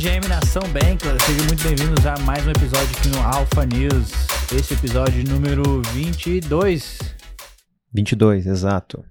GM 0.00 0.26
Nação 0.30 0.62
Bankless, 0.72 1.22
sejam 1.26 1.44
muito 1.44 1.62
bem-vindos 1.62 2.06
a 2.06 2.16
mais 2.20 2.46
um 2.46 2.50
episódio 2.50 2.88
aqui 2.96 3.08
no 3.10 3.20
Alpha 3.20 3.66
News. 3.66 4.10
Esse 4.50 4.72
episódio 4.72 5.22
número 5.28 5.82
22. 5.92 6.98
22, 7.92 8.46
exato. 8.46 9.04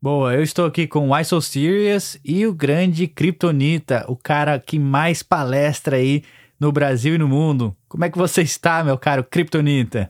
Boa, 0.00 0.32
eu 0.32 0.44
estou 0.44 0.64
aqui 0.64 0.86
com 0.86 1.08
o 1.08 1.12
Why 1.12 1.24
So 1.24 1.42
Serious 1.42 2.16
e 2.24 2.46
o 2.46 2.54
grande 2.54 3.08
Kryptonita, 3.08 4.04
o 4.08 4.16
cara 4.16 4.60
que 4.60 4.78
mais 4.78 5.24
palestra 5.24 5.96
aí 5.96 6.22
no 6.60 6.70
Brasil 6.70 7.16
e 7.16 7.18
no 7.18 7.26
mundo. 7.26 7.76
Como 7.88 8.04
é 8.04 8.10
que 8.10 8.16
você 8.16 8.42
está, 8.42 8.84
meu 8.84 8.96
caro 8.96 9.24
Kryptonita? 9.24 10.08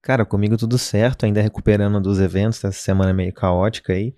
Cara, 0.00 0.24
comigo 0.24 0.56
tudo 0.56 0.78
certo, 0.78 1.26
ainda 1.26 1.42
recuperando 1.42 2.00
dos 2.00 2.18
eventos 2.18 2.62
dessa 2.62 2.78
semana 2.78 3.12
meio 3.12 3.34
caótica 3.34 3.92
aí. 3.92 4.14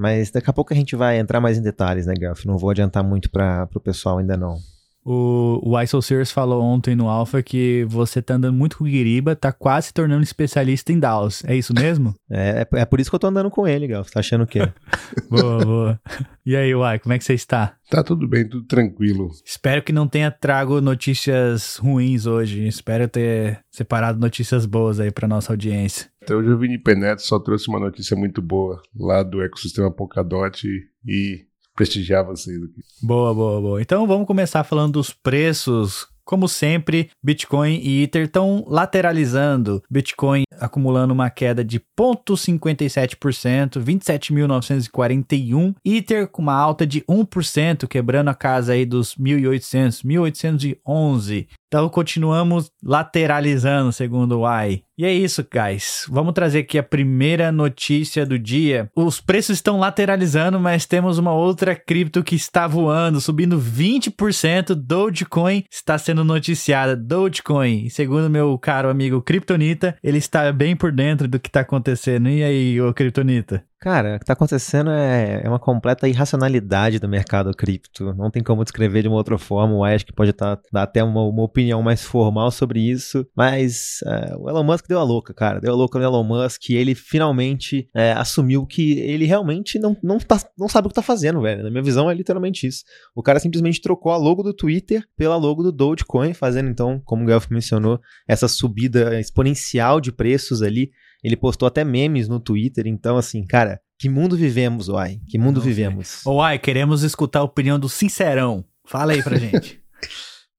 Mas 0.00 0.30
daqui 0.30 0.48
a 0.48 0.52
pouco 0.54 0.72
a 0.72 0.76
gente 0.76 0.96
vai 0.96 1.18
entrar 1.18 1.42
mais 1.42 1.58
em 1.58 1.62
detalhes, 1.62 2.06
né, 2.06 2.14
Gelf? 2.18 2.46
Não 2.46 2.56
vou 2.56 2.70
adiantar 2.70 3.04
muito 3.04 3.30
para 3.30 3.68
o 3.74 3.80
pessoal 3.80 4.16
ainda 4.16 4.34
não. 4.34 4.56
O, 5.04 5.60
o 5.62 5.80
ISO 5.80 6.02
Sears 6.02 6.30
falou 6.30 6.62
ontem 6.62 6.94
no 6.94 7.08
Alpha 7.08 7.42
que 7.42 7.84
você 7.88 8.20
tá 8.20 8.34
andando 8.34 8.56
muito 8.56 8.78
com 8.78 8.84
o 8.84 8.86
Guiriba, 8.86 9.34
tá 9.34 9.50
quase 9.52 9.88
se 9.88 9.94
tornando 9.94 10.22
especialista 10.22 10.92
em 10.92 10.98
DAOs. 10.98 11.42
É 11.44 11.56
isso 11.56 11.72
mesmo? 11.74 12.14
é, 12.30 12.66
é, 12.72 12.80
é, 12.80 12.84
por 12.84 13.00
isso 13.00 13.10
que 13.10 13.14
eu 13.14 13.20
tô 13.20 13.26
andando 13.26 13.50
com 13.50 13.66
ele, 13.66 13.86
Gal. 13.86 14.04
Você 14.04 14.10
tá 14.10 14.20
achando 14.20 14.44
o 14.44 14.46
quê? 14.46 14.60
boa, 15.30 15.64
boa. 15.64 16.00
E 16.44 16.54
aí, 16.54 16.74
Uai, 16.74 16.98
como 16.98 17.12
é 17.12 17.18
que 17.18 17.24
você 17.24 17.34
está? 17.34 17.76
Tá 17.90 18.02
tudo 18.02 18.28
bem, 18.28 18.48
tudo 18.48 18.66
tranquilo. 18.66 19.30
Espero 19.44 19.82
que 19.82 19.92
não 19.92 20.06
tenha 20.06 20.30
trago 20.30 20.80
notícias 20.80 21.76
ruins 21.76 22.26
hoje. 22.26 22.66
Espero 22.66 23.08
ter 23.08 23.60
separado 23.70 24.20
notícias 24.20 24.66
boas 24.66 25.00
aí 25.00 25.10
pra 25.10 25.26
nossa 25.26 25.52
audiência. 25.52 26.10
Até 26.22 26.34
hoje 26.34 26.50
o 26.50 26.58
Vini 26.58 26.78
Peneto 26.78 27.22
só 27.22 27.38
trouxe 27.38 27.68
uma 27.68 27.80
notícia 27.80 28.16
muito 28.16 28.42
boa 28.42 28.80
lá 28.94 29.22
do 29.22 29.42
ecossistema 29.42 29.90
Polkadot 29.90 30.68
e 31.06 31.49
prestigiar 31.80 32.22
vocês 32.26 32.62
aqui. 32.62 32.82
Boa, 33.02 33.32
boa, 33.32 33.58
boa. 33.58 33.80
Então 33.80 34.06
vamos 34.06 34.26
começar 34.26 34.62
falando 34.64 34.92
dos 34.92 35.14
preços. 35.14 36.06
Como 36.22 36.46
sempre, 36.46 37.08
Bitcoin 37.24 37.80
e 37.82 38.02
Ether 38.02 38.26
estão 38.26 38.64
lateralizando. 38.68 39.82
Bitcoin 39.90 40.42
acumulando 40.60 41.14
uma 41.14 41.30
queda 41.30 41.64
de 41.64 41.80
0,57%, 41.98 43.82
27.941. 43.82 45.74
Ether 45.84 46.28
com 46.28 46.42
uma 46.42 46.54
alta 46.54 46.86
de 46.86 47.00
1%, 47.00 47.88
quebrando 47.88 48.28
a 48.28 48.34
casa 48.34 48.74
aí 48.74 48.84
dos 48.84 49.16
1.800, 49.16 50.04
1.811. 50.04 51.48
Então 51.70 51.88
continuamos 51.88 52.72
lateralizando, 52.82 53.92
segundo 53.92 54.40
o 54.40 54.44
AI. 54.44 54.82
E 54.98 55.04
é 55.04 55.12
isso, 55.14 55.46
guys. 55.48 56.04
Vamos 56.10 56.34
trazer 56.34 56.58
aqui 56.58 56.76
a 56.76 56.82
primeira 56.82 57.52
notícia 57.52 58.26
do 58.26 58.36
dia. 58.36 58.90
Os 58.92 59.20
preços 59.20 59.58
estão 59.58 59.78
lateralizando, 59.78 60.58
mas 60.58 60.84
temos 60.84 61.16
uma 61.16 61.32
outra 61.32 61.76
cripto 61.76 62.24
que 62.24 62.34
está 62.34 62.66
voando, 62.66 63.20
subindo 63.20 63.56
20%. 63.56 64.74
Dogecoin 64.74 65.62
está 65.70 65.96
sendo 65.96 66.24
noticiada. 66.24 66.96
Dogecoin, 66.96 67.88
segundo 67.88 68.28
meu 68.28 68.58
caro 68.58 68.90
amigo 68.90 69.22
Kryptonita, 69.22 69.96
ele 70.02 70.18
está 70.18 70.52
bem 70.52 70.74
por 70.74 70.90
dentro 70.90 71.28
do 71.28 71.38
que 71.38 71.48
está 71.48 71.60
acontecendo. 71.60 72.28
E 72.28 72.42
aí, 72.42 72.80
ô 72.80 72.92
Kryptonita? 72.92 73.69
Cara, 73.80 74.16
o 74.16 74.18
que 74.18 74.24
está 74.24 74.34
acontecendo 74.34 74.90
é, 74.90 75.40
é, 75.42 75.48
uma 75.48 75.58
completa 75.58 76.06
irracionalidade 76.06 76.98
do 76.98 77.08
mercado 77.08 77.50
cripto. 77.56 78.12
Não 78.12 78.30
tem 78.30 78.42
como 78.42 78.62
descrever 78.62 79.00
de 79.00 79.08
uma 79.08 79.16
outra 79.16 79.38
forma. 79.38 79.74
O 79.74 79.82
acho 79.82 80.04
que 80.04 80.12
pode 80.12 80.34
tá, 80.34 80.60
dar 80.70 80.82
até 80.82 81.02
uma, 81.02 81.22
uma, 81.22 81.42
opinião 81.42 81.82
mais 81.82 82.04
formal 82.04 82.50
sobre 82.50 82.78
isso. 82.78 83.26
Mas 83.34 84.00
é, 84.04 84.36
o 84.36 84.50
Elon 84.50 84.64
Musk 84.64 84.86
deu 84.86 84.98
a 84.98 85.02
louca, 85.02 85.32
cara. 85.32 85.60
Deu 85.62 85.72
a 85.72 85.74
louca 85.76 85.98
no 85.98 86.04
Elon 86.04 86.22
Musk 86.22 86.68
e 86.68 86.74
ele 86.74 86.94
finalmente 86.94 87.88
é, 87.96 88.12
assumiu 88.12 88.66
que 88.66 88.98
ele 88.98 89.24
realmente 89.24 89.78
não, 89.78 89.96
não, 90.02 90.18
tá, 90.18 90.38
não 90.58 90.68
sabe 90.68 90.86
o 90.86 90.90
que 90.90 90.92
está 90.92 91.02
fazendo, 91.02 91.40
velho. 91.40 91.62
Na 91.62 91.70
minha 91.70 91.82
visão 91.82 92.10
é 92.10 92.12
literalmente 92.12 92.66
isso. 92.66 92.84
O 93.16 93.22
cara 93.22 93.40
simplesmente 93.40 93.80
trocou 93.80 94.12
a 94.12 94.18
logo 94.18 94.42
do 94.42 94.52
Twitter 94.52 95.02
pela 95.16 95.36
logo 95.36 95.62
do 95.62 95.72
Dogecoin, 95.72 96.34
fazendo 96.34 96.68
então, 96.68 97.00
como 97.02 97.22
o 97.22 97.26
Guelph 97.26 97.48
mencionou, 97.48 97.98
essa 98.28 98.46
subida 98.46 99.18
exponencial 99.18 100.02
de 100.02 100.12
preços 100.12 100.60
ali 100.60 100.90
ele 101.22 101.36
postou 101.36 101.66
até 101.66 101.84
memes 101.84 102.28
no 102.28 102.40
Twitter, 102.40 102.86
então 102.86 103.16
assim, 103.16 103.46
cara, 103.46 103.80
que 103.98 104.08
mundo 104.08 104.36
vivemos, 104.36 104.88
Uai? 104.88 105.20
Que 105.28 105.38
mundo 105.38 105.56
Não 105.56 105.64
vivemos? 105.64 106.24
Uai, 106.24 106.58
queremos 106.58 107.02
escutar 107.02 107.40
a 107.40 107.44
opinião 107.44 107.78
do 107.78 107.88
Sincerão. 107.88 108.64
Fala 108.86 109.12
aí 109.12 109.22
pra 109.22 109.36
gente. 109.38 109.80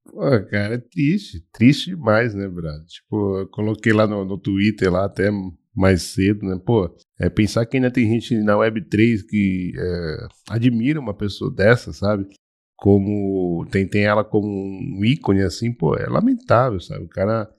Pô, 0.05 0.19
cara, 0.49 0.75
é 0.75 0.77
triste, 0.77 1.43
triste 1.51 1.89
demais, 1.91 2.35
né, 2.35 2.47
Brad? 2.47 2.85
Tipo, 2.85 3.39
eu 3.39 3.47
coloquei 3.47 3.93
lá 3.93 4.05
no, 4.05 4.25
no 4.25 4.37
Twitter, 4.37 4.91
lá 4.91 5.05
até 5.05 5.31
mais 5.75 6.03
cedo, 6.03 6.45
né? 6.45 6.59
Pô, 6.63 6.95
é 7.19 7.29
pensar 7.29 7.65
que 7.65 7.77
ainda 7.77 7.89
tem 7.89 8.07
gente 8.07 8.37
na 8.43 8.53
Web3 8.53 9.25
que 9.27 9.71
é, 9.75 10.27
admira 10.49 10.99
uma 10.99 11.13
pessoa 11.13 11.51
dessa, 11.53 11.93
sabe? 11.93 12.27
Como 12.75 13.65
tem, 13.71 13.87
tem 13.87 14.03
ela 14.03 14.23
como 14.23 14.47
um 14.47 15.03
ícone, 15.05 15.41
assim, 15.41 15.71
pô, 15.73 15.95
é 15.95 16.07
lamentável, 16.07 16.79
sabe? 16.79 17.05
O 17.05 17.09
cara 17.09 17.49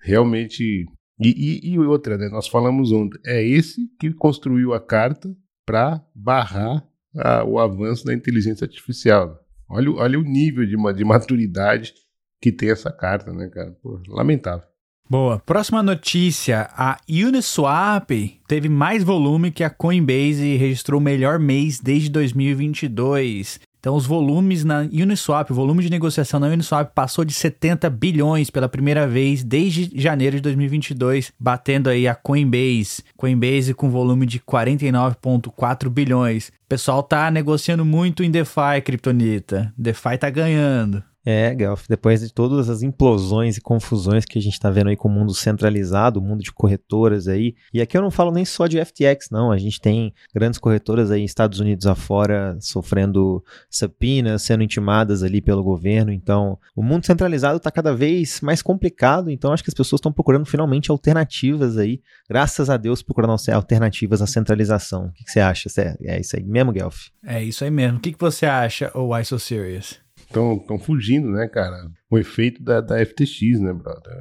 realmente 0.00 0.86
e, 1.18 1.62
e, 1.62 1.70
e, 1.70 1.78
outra, 1.78 2.18
né? 2.18 2.28
Nós 2.28 2.46
falamos 2.46 2.92
ontem, 2.92 3.18
é 3.24 3.42
esse 3.42 3.88
que 3.98 4.12
construiu 4.12 4.74
a 4.74 4.80
carta 4.80 5.34
para 5.64 6.04
barrar 6.14 6.86
a, 7.16 7.44
o 7.44 7.58
avanço 7.58 8.04
da 8.04 8.14
inteligência 8.14 8.64
artificial. 8.64 9.40
Olha, 9.68 9.90
olha 9.92 10.18
o 10.18 10.22
nível 10.22 10.64
de, 10.64 10.76
de 10.94 11.04
maturidade 11.04 11.94
que 12.40 12.52
tem 12.52 12.70
essa 12.70 12.92
carta, 12.92 13.32
né, 13.32 13.48
cara? 13.48 13.70
Pô, 13.82 14.00
lamentável. 14.08 14.66
Boa. 15.08 15.38
Próxima 15.38 15.82
notícia: 15.82 16.68
a 16.72 16.98
Uniswap 17.08 18.10
teve 18.46 18.68
mais 18.68 19.04
volume 19.04 19.50
que 19.50 19.64
a 19.64 19.70
Coinbase 19.70 20.44
e 20.44 20.56
registrou 20.56 21.00
o 21.00 21.02
melhor 21.02 21.38
mês 21.38 21.80
desde 21.80 22.10
2022. 22.10 23.60
Então, 23.86 23.94
os 23.94 24.04
volumes 24.04 24.64
na 24.64 24.80
Uniswap, 24.80 25.48
o 25.48 25.54
volume 25.54 25.80
de 25.80 25.88
negociação 25.88 26.40
na 26.40 26.48
Uniswap 26.48 26.92
passou 26.92 27.24
de 27.24 27.32
70 27.32 27.88
bilhões 27.88 28.50
pela 28.50 28.68
primeira 28.68 29.06
vez 29.06 29.44
desde 29.44 29.92
janeiro 29.94 30.34
de 30.34 30.42
2022, 30.42 31.32
batendo 31.38 31.88
aí 31.88 32.08
a 32.08 32.14
Coinbase. 32.16 33.04
Coinbase 33.16 33.74
com 33.74 33.88
volume 33.88 34.26
de 34.26 34.40
49,4 34.40 35.88
bilhões. 35.88 36.48
O 36.48 36.68
pessoal 36.68 37.00
tá 37.00 37.30
negociando 37.30 37.84
muito 37.84 38.24
em 38.24 38.30
DeFi, 38.32 38.82
Kryptonita. 38.84 39.72
DeFi 39.78 40.18
tá 40.18 40.30
ganhando. 40.30 41.04
É, 41.28 41.52
Gelf, 41.58 41.88
depois 41.88 42.20
de 42.20 42.32
todas 42.32 42.70
as 42.70 42.82
implosões 42.82 43.56
e 43.56 43.60
confusões 43.60 44.24
que 44.24 44.38
a 44.38 44.42
gente 44.42 44.52
está 44.52 44.70
vendo 44.70 44.90
aí 44.90 44.96
com 44.96 45.08
o 45.08 45.10
mundo 45.10 45.34
centralizado, 45.34 46.20
o 46.20 46.22
mundo 46.22 46.40
de 46.40 46.52
corretoras 46.52 47.26
aí, 47.26 47.56
e 47.74 47.80
aqui 47.80 47.98
eu 47.98 48.02
não 48.02 48.12
falo 48.12 48.30
nem 48.30 48.44
só 48.44 48.68
de 48.68 48.78
FTX, 48.78 49.28
não, 49.32 49.50
a 49.50 49.58
gente 49.58 49.80
tem 49.80 50.14
grandes 50.32 50.60
corretoras 50.60 51.10
aí 51.10 51.24
Estados 51.24 51.58
Unidos 51.58 51.84
afora 51.84 52.56
sofrendo 52.60 53.42
subpoenas, 53.68 54.42
sendo 54.42 54.62
intimadas 54.62 55.24
ali 55.24 55.40
pelo 55.40 55.64
governo, 55.64 56.12
então 56.12 56.56
o 56.76 56.82
mundo 56.82 57.04
centralizado 57.04 57.56
está 57.56 57.72
cada 57.72 57.92
vez 57.92 58.40
mais 58.40 58.62
complicado, 58.62 59.28
então 59.28 59.52
acho 59.52 59.64
que 59.64 59.70
as 59.70 59.74
pessoas 59.74 59.98
estão 59.98 60.12
procurando 60.12 60.46
finalmente 60.46 60.92
alternativas 60.92 61.76
aí, 61.76 62.00
graças 62.30 62.70
a 62.70 62.76
Deus 62.76 63.02
procurando 63.02 63.34
alternativas 63.52 64.22
à 64.22 64.28
centralização. 64.28 65.06
O 65.06 65.12
que, 65.12 65.24
que 65.24 65.32
você 65.32 65.40
acha? 65.40 65.68
É 66.02 66.20
isso 66.20 66.36
aí 66.36 66.44
mesmo, 66.44 66.72
Gelf? 66.72 67.08
É 67.24 67.42
isso 67.42 67.64
aí 67.64 67.70
mesmo. 67.70 67.98
O 67.98 68.00
que, 68.00 68.12
que 68.12 68.20
você 68.20 68.46
acha, 68.46 68.92
ou 68.94 69.12
Why 69.12 69.24
So 69.24 69.40
Serious? 69.40 70.05
Estão 70.36 70.78
fugindo, 70.78 71.30
né, 71.30 71.48
cara? 71.48 71.90
O 72.10 72.18
efeito 72.18 72.62
da, 72.62 72.80
da 72.80 73.04
FTX, 73.04 73.60
né, 73.60 73.72
brother? 73.72 74.12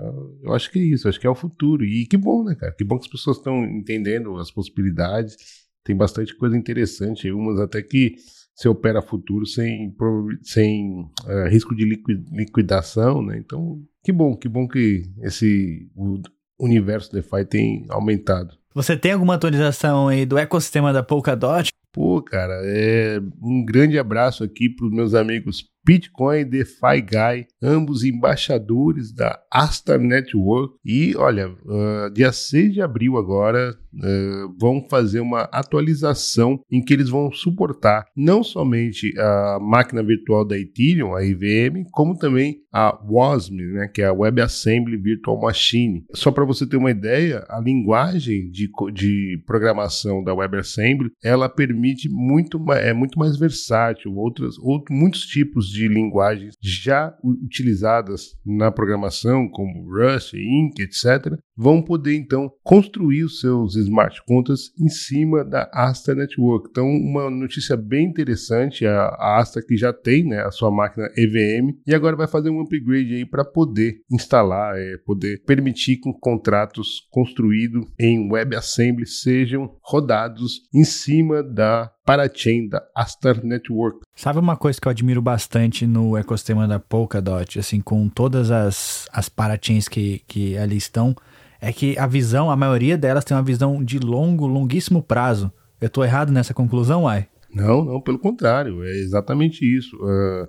Eu 0.44 0.54
acho 0.54 0.72
que 0.72 0.80
é 0.80 0.84
isso, 0.84 1.08
acho 1.08 1.20
que 1.20 1.28
é 1.28 1.30
o 1.30 1.36
futuro. 1.36 1.84
E 1.84 2.06
que 2.06 2.18
bom, 2.18 2.44
né, 2.44 2.56
cara? 2.56 2.72
Que 2.72 2.84
bom 2.84 2.98
que 2.98 3.06
as 3.06 3.12
pessoas 3.12 3.38
estão 3.38 3.64
entendendo 3.64 4.38
as 4.38 4.52
possibilidades. 4.52 5.36
Tem 5.84 5.96
bastante 5.96 6.36
coisa 6.36 6.58
interessante, 6.58 7.32
umas 7.32 7.60
até 7.60 7.82
que 7.82 8.16
se 8.56 8.68
opera 8.70 9.02
futuro 9.02 9.46
sem, 9.46 9.94
sem 10.42 11.02
uh, 11.26 11.48
risco 11.50 11.76
de 11.76 11.84
liquidação, 12.32 13.22
né? 13.22 13.38
Então, 13.38 13.84
que 14.04 14.12
bom, 14.12 14.36
que 14.36 14.48
bom 14.48 14.68
que 14.68 15.04
esse 15.22 15.90
o 15.96 16.22
universo 16.60 17.12
DeFi 17.12 17.46
tem 17.46 17.86
aumentado. 17.90 18.58
Você 18.74 18.98
tem 18.98 19.12
alguma 19.12 19.36
atualização 19.36 20.08
aí 20.08 20.26
do 20.26 20.38
ecossistema 20.38 20.94
da 20.94 21.04
Polkadot? 21.04 21.70
Pô, 21.92 22.22
cara, 22.22 22.62
é 22.66 23.20
um 23.42 23.64
grande 23.64 24.00
abraço 24.00 24.44
aqui 24.44 24.70
para 24.70 24.86
os 24.86 24.92
meus 24.92 25.14
amigos 25.14 25.66
Bitcoin 25.86 26.46
DeFi 26.46 27.02
Guy, 27.02 27.48
ambos 27.62 28.04
embaixadores 28.04 29.14
da 29.14 29.40
Asta 29.52 29.98
Network. 29.98 30.76
E 30.84 31.16
olha, 31.16 31.50
uh, 31.50 32.10
dia 32.12 32.32
6 32.32 32.74
de 32.74 32.82
abril 32.82 33.18
agora 33.18 33.78
uh, 33.94 34.56
vão 34.60 34.86
fazer 34.90 35.20
uma 35.20 35.42
atualização 35.44 36.60
em 36.72 36.84
que 36.84 36.94
eles 36.94 37.10
vão 37.10 37.32
suportar 37.32 38.06
não 38.16 38.44
somente 38.44 39.14
a 39.20 39.60
máquina 39.62 40.04
virtual 40.04 40.46
da 40.46 40.58
Ethereum, 40.58 41.16
a 41.16 41.24
IVM, 41.24 41.86
como 41.92 42.18
também 42.18 42.66
a 42.74 43.00
WASM, 43.10 43.56
né, 43.56 43.88
que 43.88 44.02
é 44.02 44.06
a 44.06 44.14
WebAssembly 44.14 44.98
Virtual 44.98 45.40
Machine. 45.40 46.04
Só 46.14 46.30
para 46.30 46.44
você 46.44 46.68
ter 46.68 46.76
uma 46.76 46.92
ideia, 46.92 47.46
a 47.48 47.60
linguagem 47.60 48.50
de, 48.52 48.70
de 48.94 49.42
programação 49.46 50.22
da 50.22 50.34
WebAssembly 50.34 51.12
ela 51.24 51.48
permite 51.48 52.10
muito, 52.10 52.60
é 52.74 52.94
muito 52.94 53.18
mais 53.18 53.38
versátil, 53.38 54.14
outras, 54.16 54.58
outros, 54.58 54.98
muitos 54.98 55.22
tipos 55.22 55.70
de 55.76 55.88
linguagens 55.88 56.56
já 56.62 57.16
utilizadas 57.24 58.36
na 58.46 58.72
programação, 58.72 59.50
como 59.50 59.90
Rust, 59.92 60.34
Ink, 60.34 60.82
etc., 60.82 61.38
vão 61.58 61.82
poder 61.82 62.16
então 62.16 62.52
construir 62.64 63.24
os 63.24 63.40
seus 63.40 63.76
smart 63.76 64.22
contracts 64.26 64.72
em 64.80 64.90
cima 64.90 65.44
da 65.44 65.70
Asta 65.74 66.14
Network. 66.14 66.68
Então, 66.70 66.88
uma 66.88 67.30
notícia 67.30 67.78
bem 67.78 68.08
interessante, 68.08 68.86
a, 68.86 69.16
Asta 69.38 69.62
que 69.62 69.76
já 69.78 69.94
tem 69.94 70.26
né, 70.26 70.42
a 70.42 70.52
sua 70.52 70.72
máquina 70.72 71.08
EVM 71.18 71.78
e 71.86 71.94
agora 71.94 72.16
vai 72.16 72.28
fazer 72.28 72.50
um 72.50 72.62
upgrade 72.62 73.16
aí 73.16 73.26
para 73.26 73.44
poder 73.44 74.02
instalar, 74.12 74.78
é, 74.78 74.98
poder 75.06 75.44
permitir 75.46 75.98
que 75.98 76.12
contratos 76.20 77.08
construídos 77.10 77.86
em 78.00 78.32
WebAssembly 78.32 79.08
sejam 79.08 79.76
rodados 79.84 80.62
em 80.74 80.84
cima 80.84 81.42
da 81.42 81.92
parachain 82.06 82.68
da 82.68 82.84
Astar 82.96 83.44
Network. 83.44 84.00
Sabe 84.16 84.40
uma 84.40 84.56
coisa 84.56 84.80
que 84.80 84.88
eu 84.88 84.92
admiro 84.92 85.22
bastante 85.22 85.88
no 85.88 86.16
ecossistema 86.16 86.68
da 86.68 86.80
Polkadot, 86.80 87.60
assim, 87.60 87.82
com 87.82 88.08
todas 88.08 88.52
as, 88.52 89.08
as 89.12 89.28
parachains 89.28 89.88
que, 89.88 90.22
que 90.28 90.56
ali 90.58 90.78
estão, 90.78 91.16
é 91.60 91.74
que 91.74 91.98
a 91.98 92.06
visão, 92.06 92.52
a 92.52 92.56
maioria 92.56 92.98
delas 92.98 93.26
tem 93.26 93.36
uma 93.36 93.44
visão 93.44 93.84
de 93.84 93.98
longo, 93.98 94.46
longuíssimo 94.46 95.02
prazo. 95.02 95.52
Eu 95.82 95.90
tô 95.90 96.04
errado 96.04 96.32
nessa 96.32 96.54
conclusão, 96.54 97.08
Ai? 97.08 97.28
Não, 97.54 97.84
não, 97.84 98.02
pelo 98.02 98.20
contrário, 98.20 98.84
é 98.84 98.92
exatamente 98.98 99.66
isso. 99.66 99.96
Uh, 99.98 100.44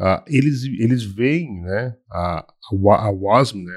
uh, 0.00 0.22
eles, 0.26 0.64
eles 0.64 1.02
veem 1.02 1.62
né, 1.62 1.94
a, 2.10 2.44
a, 2.44 3.06
a 3.06 3.10
WASM, 3.10 3.64
né, 3.64 3.72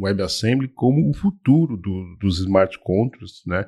WebAssembly, 0.00 0.68
como 0.68 1.10
o 1.10 1.14
futuro 1.14 1.76
do, 1.76 2.16
dos 2.20 2.38
smart 2.38 2.78
contracts, 2.84 3.42
né? 3.46 3.66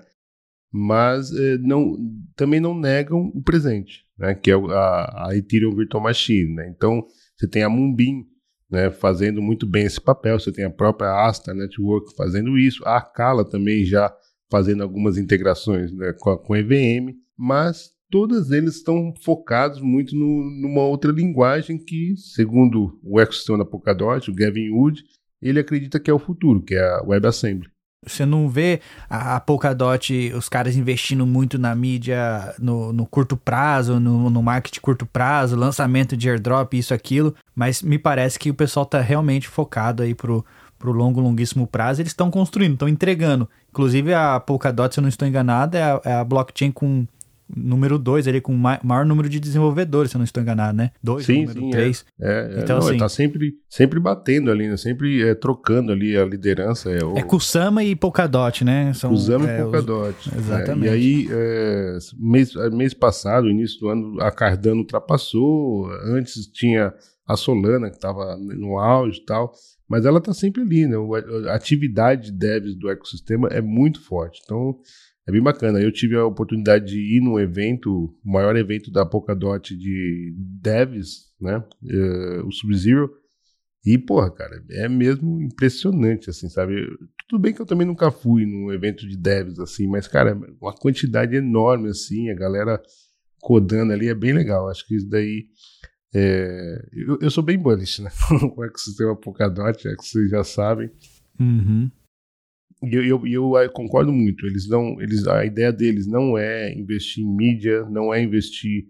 Mas 0.73 1.33
eh, 1.33 1.59
não, 1.59 1.97
também 2.37 2.61
não 2.61 2.79
negam 2.79 3.31
o 3.35 3.43
presente, 3.43 4.05
né, 4.17 4.35
que 4.35 4.51
é 4.51 4.55
a, 4.55 5.29
a 5.29 5.37
Ethereum 5.37 5.75
Virtual 5.75 6.03
Machine. 6.03 6.55
Né? 6.55 6.73
Então, 6.75 7.05
você 7.37 7.49
tem 7.49 7.63
a 7.63 7.69
Mumbin 7.69 8.25
né, 8.71 8.91
fazendo 8.91 9.43
muito 9.43 9.67
bem 9.67 9.85
esse 9.85 10.01
papel, 10.01 10.39
você 10.39 10.53
tem 10.53 10.65
a 10.65 10.71
própria 10.71 11.27
Asta 11.27 11.53
Network 11.53 12.15
fazendo 12.17 12.57
isso, 12.57 12.87
a 12.87 12.99
Akala 12.99 13.45
também 13.45 13.85
já 13.85 14.15
fazendo 14.51 14.83
algumas 14.83 15.19
integrações 15.19 15.93
né, 15.93 16.13
com, 16.19 16.31
a, 16.31 16.39
com 16.39 16.57
EVM, 16.57 17.15
mas 17.37 17.91
todas 18.11 18.51
eles 18.51 18.77
estão 18.77 19.15
focados 19.23 19.81
muito 19.81 20.15
no, 20.15 20.51
numa 20.61 20.83
outra 20.83 21.11
linguagem 21.11 21.79
que, 21.79 22.15
segundo 22.17 22.99
o 23.03 23.21
ecossistema 23.21 23.59
da 23.59 23.65
Polkadot, 23.65 24.31
o 24.31 24.35
Gavin 24.35 24.71
Wood, 24.71 25.03
ele 25.41 25.59
acredita 25.59 25.99
que 25.99 26.11
é 26.11 26.15
o 26.15 26.19
futuro, 26.19 26.63
que 26.63 26.75
é 26.75 26.83
a 26.83 27.03
WebAssembly. 27.03 27.69
Você 28.07 28.25
não 28.25 28.49
vê 28.49 28.81
a, 29.11 29.37
a 29.37 29.41
Polkadot, 29.41 30.33
os 30.35 30.49
caras 30.49 30.75
investindo 30.75 31.27
muito 31.27 31.59
na 31.59 31.75
mídia 31.75 32.55
no, 32.59 32.95
no 32.95 33.05
curto 33.05 33.37
prazo, 33.37 34.01
no, 34.01 34.31
no 34.31 34.43
marketing 34.43 34.81
curto 34.81 35.05
prazo, 35.05 35.55
lançamento 35.55 36.17
de 36.17 36.31
airdrop, 36.31 36.73
isso, 36.73 36.95
aquilo, 36.95 37.35
mas 37.55 37.83
me 37.83 37.99
parece 37.99 38.39
que 38.39 38.49
o 38.49 38.55
pessoal 38.55 38.87
tá 38.87 39.03
realmente 39.03 39.47
focado 39.47 40.03
aí 40.03 40.15
pro, 40.15 40.43
pro 40.79 40.93
longo, 40.93 41.21
longuíssimo 41.21 41.67
prazo. 41.67 42.01
Eles 42.01 42.13
estão 42.13 42.31
construindo, 42.31 42.73
estão 42.73 42.89
entregando. 42.89 43.47
Inclusive 43.69 44.15
a 44.15 44.41
Polkadot, 44.41 44.95
se 44.95 44.99
eu 44.99 45.03
não 45.03 45.09
estou 45.09 45.29
enganado, 45.29 45.77
é 45.77 45.83
a, 45.83 46.01
é 46.03 46.13
a 46.15 46.25
blockchain 46.25 46.71
com 46.73 47.07
número 47.57 47.99
2 47.99 48.29
ali, 48.29 48.41
com 48.41 48.53
o 48.53 48.57
maior 48.57 49.05
número 49.05 49.29
de 49.29 49.41
desenvolvedores, 49.41 50.11
se 50.11 50.17
eu 50.17 50.19
não 50.19 50.25
estou 50.25 50.43
enganado, 50.43 50.77
né? 50.77 50.91
2, 51.03 51.29
número 51.29 51.71
3. 51.71 52.05
É. 52.21 52.31
É, 52.31 52.59
é, 52.59 52.63
então, 52.63 52.79
não, 52.79 52.87
assim, 52.87 52.99
tá 52.99 53.09
sempre, 53.09 53.55
sempre 53.69 53.99
batendo 53.99 54.51
ali, 54.51 54.69
né? 54.69 54.77
Sempre 54.77 55.29
é, 55.29 55.35
trocando 55.35 55.93
ali 55.93 56.17
a 56.17 56.25
liderança. 56.25 56.91
É, 56.91 57.05
o... 57.05 57.17
é 57.17 57.23
Kusama 57.23 57.83
e 57.83 57.97
Polkadot, 57.97 58.65
né? 58.65 58.93
São, 58.95 59.11
Kusama 59.11 59.47
e 59.47 59.49
é, 59.49 59.63
Polkadot. 59.63 60.29
Os... 60.29 60.37
Exatamente. 60.37 60.87
e 60.87 60.89
aí, 60.89 61.29
é, 61.31 61.99
mês, 62.19 62.53
mês 62.73 62.95
passado, 62.95 63.49
início 63.49 63.81
do 63.81 63.89
ano, 63.89 64.21
a 64.21 64.31
Cardano 64.31 64.81
ultrapassou, 64.81 65.91
antes 66.05 66.47
tinha 66.47 66.93
a 67.27 67.37
Solana, 67.37 67.89
que 67.89 67.97
estava 67.97 68.37
no 68.37 68.79
auge 68.79 69.21
e 69.21 69.25
tal, 69.25 69.53
mas 69.91 70.07
ela 70.07 70.19
está 70.19 70.33
sempre 70.33 70.63
ali, 70.63 70.87
né? 70.87 70.95
A 71.49 71.55
atividade 71.57 72.31
de 72.31 72.39
devs 72.39 72.77
do 72.77 72.89
ecossistema 72.89 73.49
é 73.49 73.61
muito 73.61 74.01
forte. 74.01 74.41
Então, 74.45 74.79
é 75.27 75.33
bem 75.33 75.43
bacana. 75.43 75.81
Eu 75.81 75.91
tive 75.91 76.15
a 76.15 76.25
oportunidade 76.25 76.87
de 76.87 77.17
ir 77.17 77.21
num 77.21 77.41
evento, 77.41 78.05
o 78.25 78.33
maior 78.33 78.55
evento 78.57 78.89
da 78.89 79.05
Polkadot 79.05 79.77
de 79.77 80.33
devs, 80.37 81.33
né? 81.41 81.65
Uh, 81.83 82.47
o 82.47 82.53
Sub-Zero. 82.53 83.11
E, 83.85 83.99
porra, 83.99 84.31
cara, 84.31 84.63
é 84.71 84.89
mesmo 84.89 85.43
impressionante, 85.43 86.31
assim, 86.31 86.49
sabe? 86.49 86.87
Tudo 87.29 87.43
bem 87.43 87.53
que 87.53 87.61
eu 87.61 87.67
também 87.67 87.87
nunca 87.87 88.13
fui 88.13 88.47
num 88.47 88.73
evento 88.73 89.09
de 89.09 89.17
devs, 89.17 89.59
assim, 89.59 89.89
mas, 89.89 90.07
cara, 90.07 90.39
uma 90.61 90.73
quantidade 90.73 91.35
enorme, 91.35 91.89
assim, 91.89 92.31
a 92.31 92.35
galera 92.35 92.81
codando 93.41 93.93
ali 93.93 94.07
é 94.07 94.15
bem 94.15 94.33
legal. 94.33 94.69
Acho 94.69 94.87
que 94.87 94.95
isso 94.95 95.09
daí. 95.09 95.49
É... 96.15 96.89
Eu, 96.93 97.19
eu, 97.21 97.31
sou 97.31 97.43
bem 97.43 97.59
bullish, 97.59 98.03
né? 98.03 98.11
Com 98.29 98.55
o 98.61 98.65
ecossistema 98.65 99.17
Polkadot, 99.17 99.87
é 99.87 99.97
que 99.97 100.05
vocês 100.05 100.31
já 100.31 100.43
sabem. 100.45 100.91
Uhum. 101.39 101.91
E 102.83 102.95
eu, 102.95 103.05
eu, 103.05 103.27
eu, 103.27 103.57
eu, 103.57 103.71
concordo 103.71 104.13
muito. 104.13 104.47
Eles 104.47 104.69
não, 104.69 105.01
eles, 105.01 105.27
a 105.27 105.45
ideia 105.45 105.73
deles 105.73 106.07
não 106.07 106.37
é 106.37 106.73
investir 106.73 107.23
em 107.23 107.37
mídia, 107.37 107.85
não 107.91 108.13
é 108.13 108.23
investir 108.23 108.89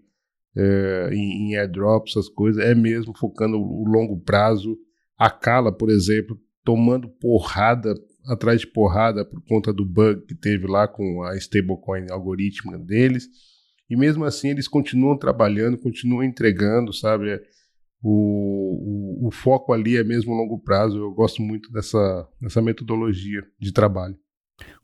é, 0.55 1.09
em, 1.13 1.51
em 1.51 1.55
airdrops, 1.57 2.11
essas 2.11 2.29
coisas, 2.29 2.63
é 2.63 2.73
mesmo 2.73 3.17
focando 3.17 3.57
o 3.57 3.85
longo 3.85 4.19
prazo. 4.19 4.77
A 5.17 5.29
Cala, 5.29 5.71
por 5.71 5.89
exemplo, 5.89 6.39
tomando 6.63 7.07
porrada 7.07 7.93
atrás 8.25 8.61
de 8.61 8.67
porrada 8.67 9.25
por 9.25 9.41
conta 9.43 9.73
do 9.73 9.85
bug 9.85 10.25
que 10.25 10.35
teve 10.35 10.67
lá 10.67 10.87
com 10.87 11.23
a 11.23 11.35
stablecoin 11.37 12.07
algorítmica 12.09 12.77
deles. 12.77 13.27
E 13.91 13.97
mesmo 13.97 14.23
assim 14.23 14.51
eles 14.51 14.69
continuam 14.69 15.17
trabalhando, 15.17 15.77
continuam 15.77 16.23
entregando, 16.23 16.93
sabe? 16.93 17.41
o, 18.01 19.25
o, 19.25 19.27
o, 19.27 19.31
foco 19.31 19.73
ali 19.73 19.97
é 19.97 20.03
mesmo 20.03 20.33
longo 20.33 20.57
prazo. 20.57 20.97
Eu 20.97 21.11
gosto 21.11 21.41
muito 21.41 21.69
dessa, 21.73 22.27
dessa 22.41 22.61
metodologia 22.61 23.43
de 23.59 23.73
trabalho. 23.73 24.17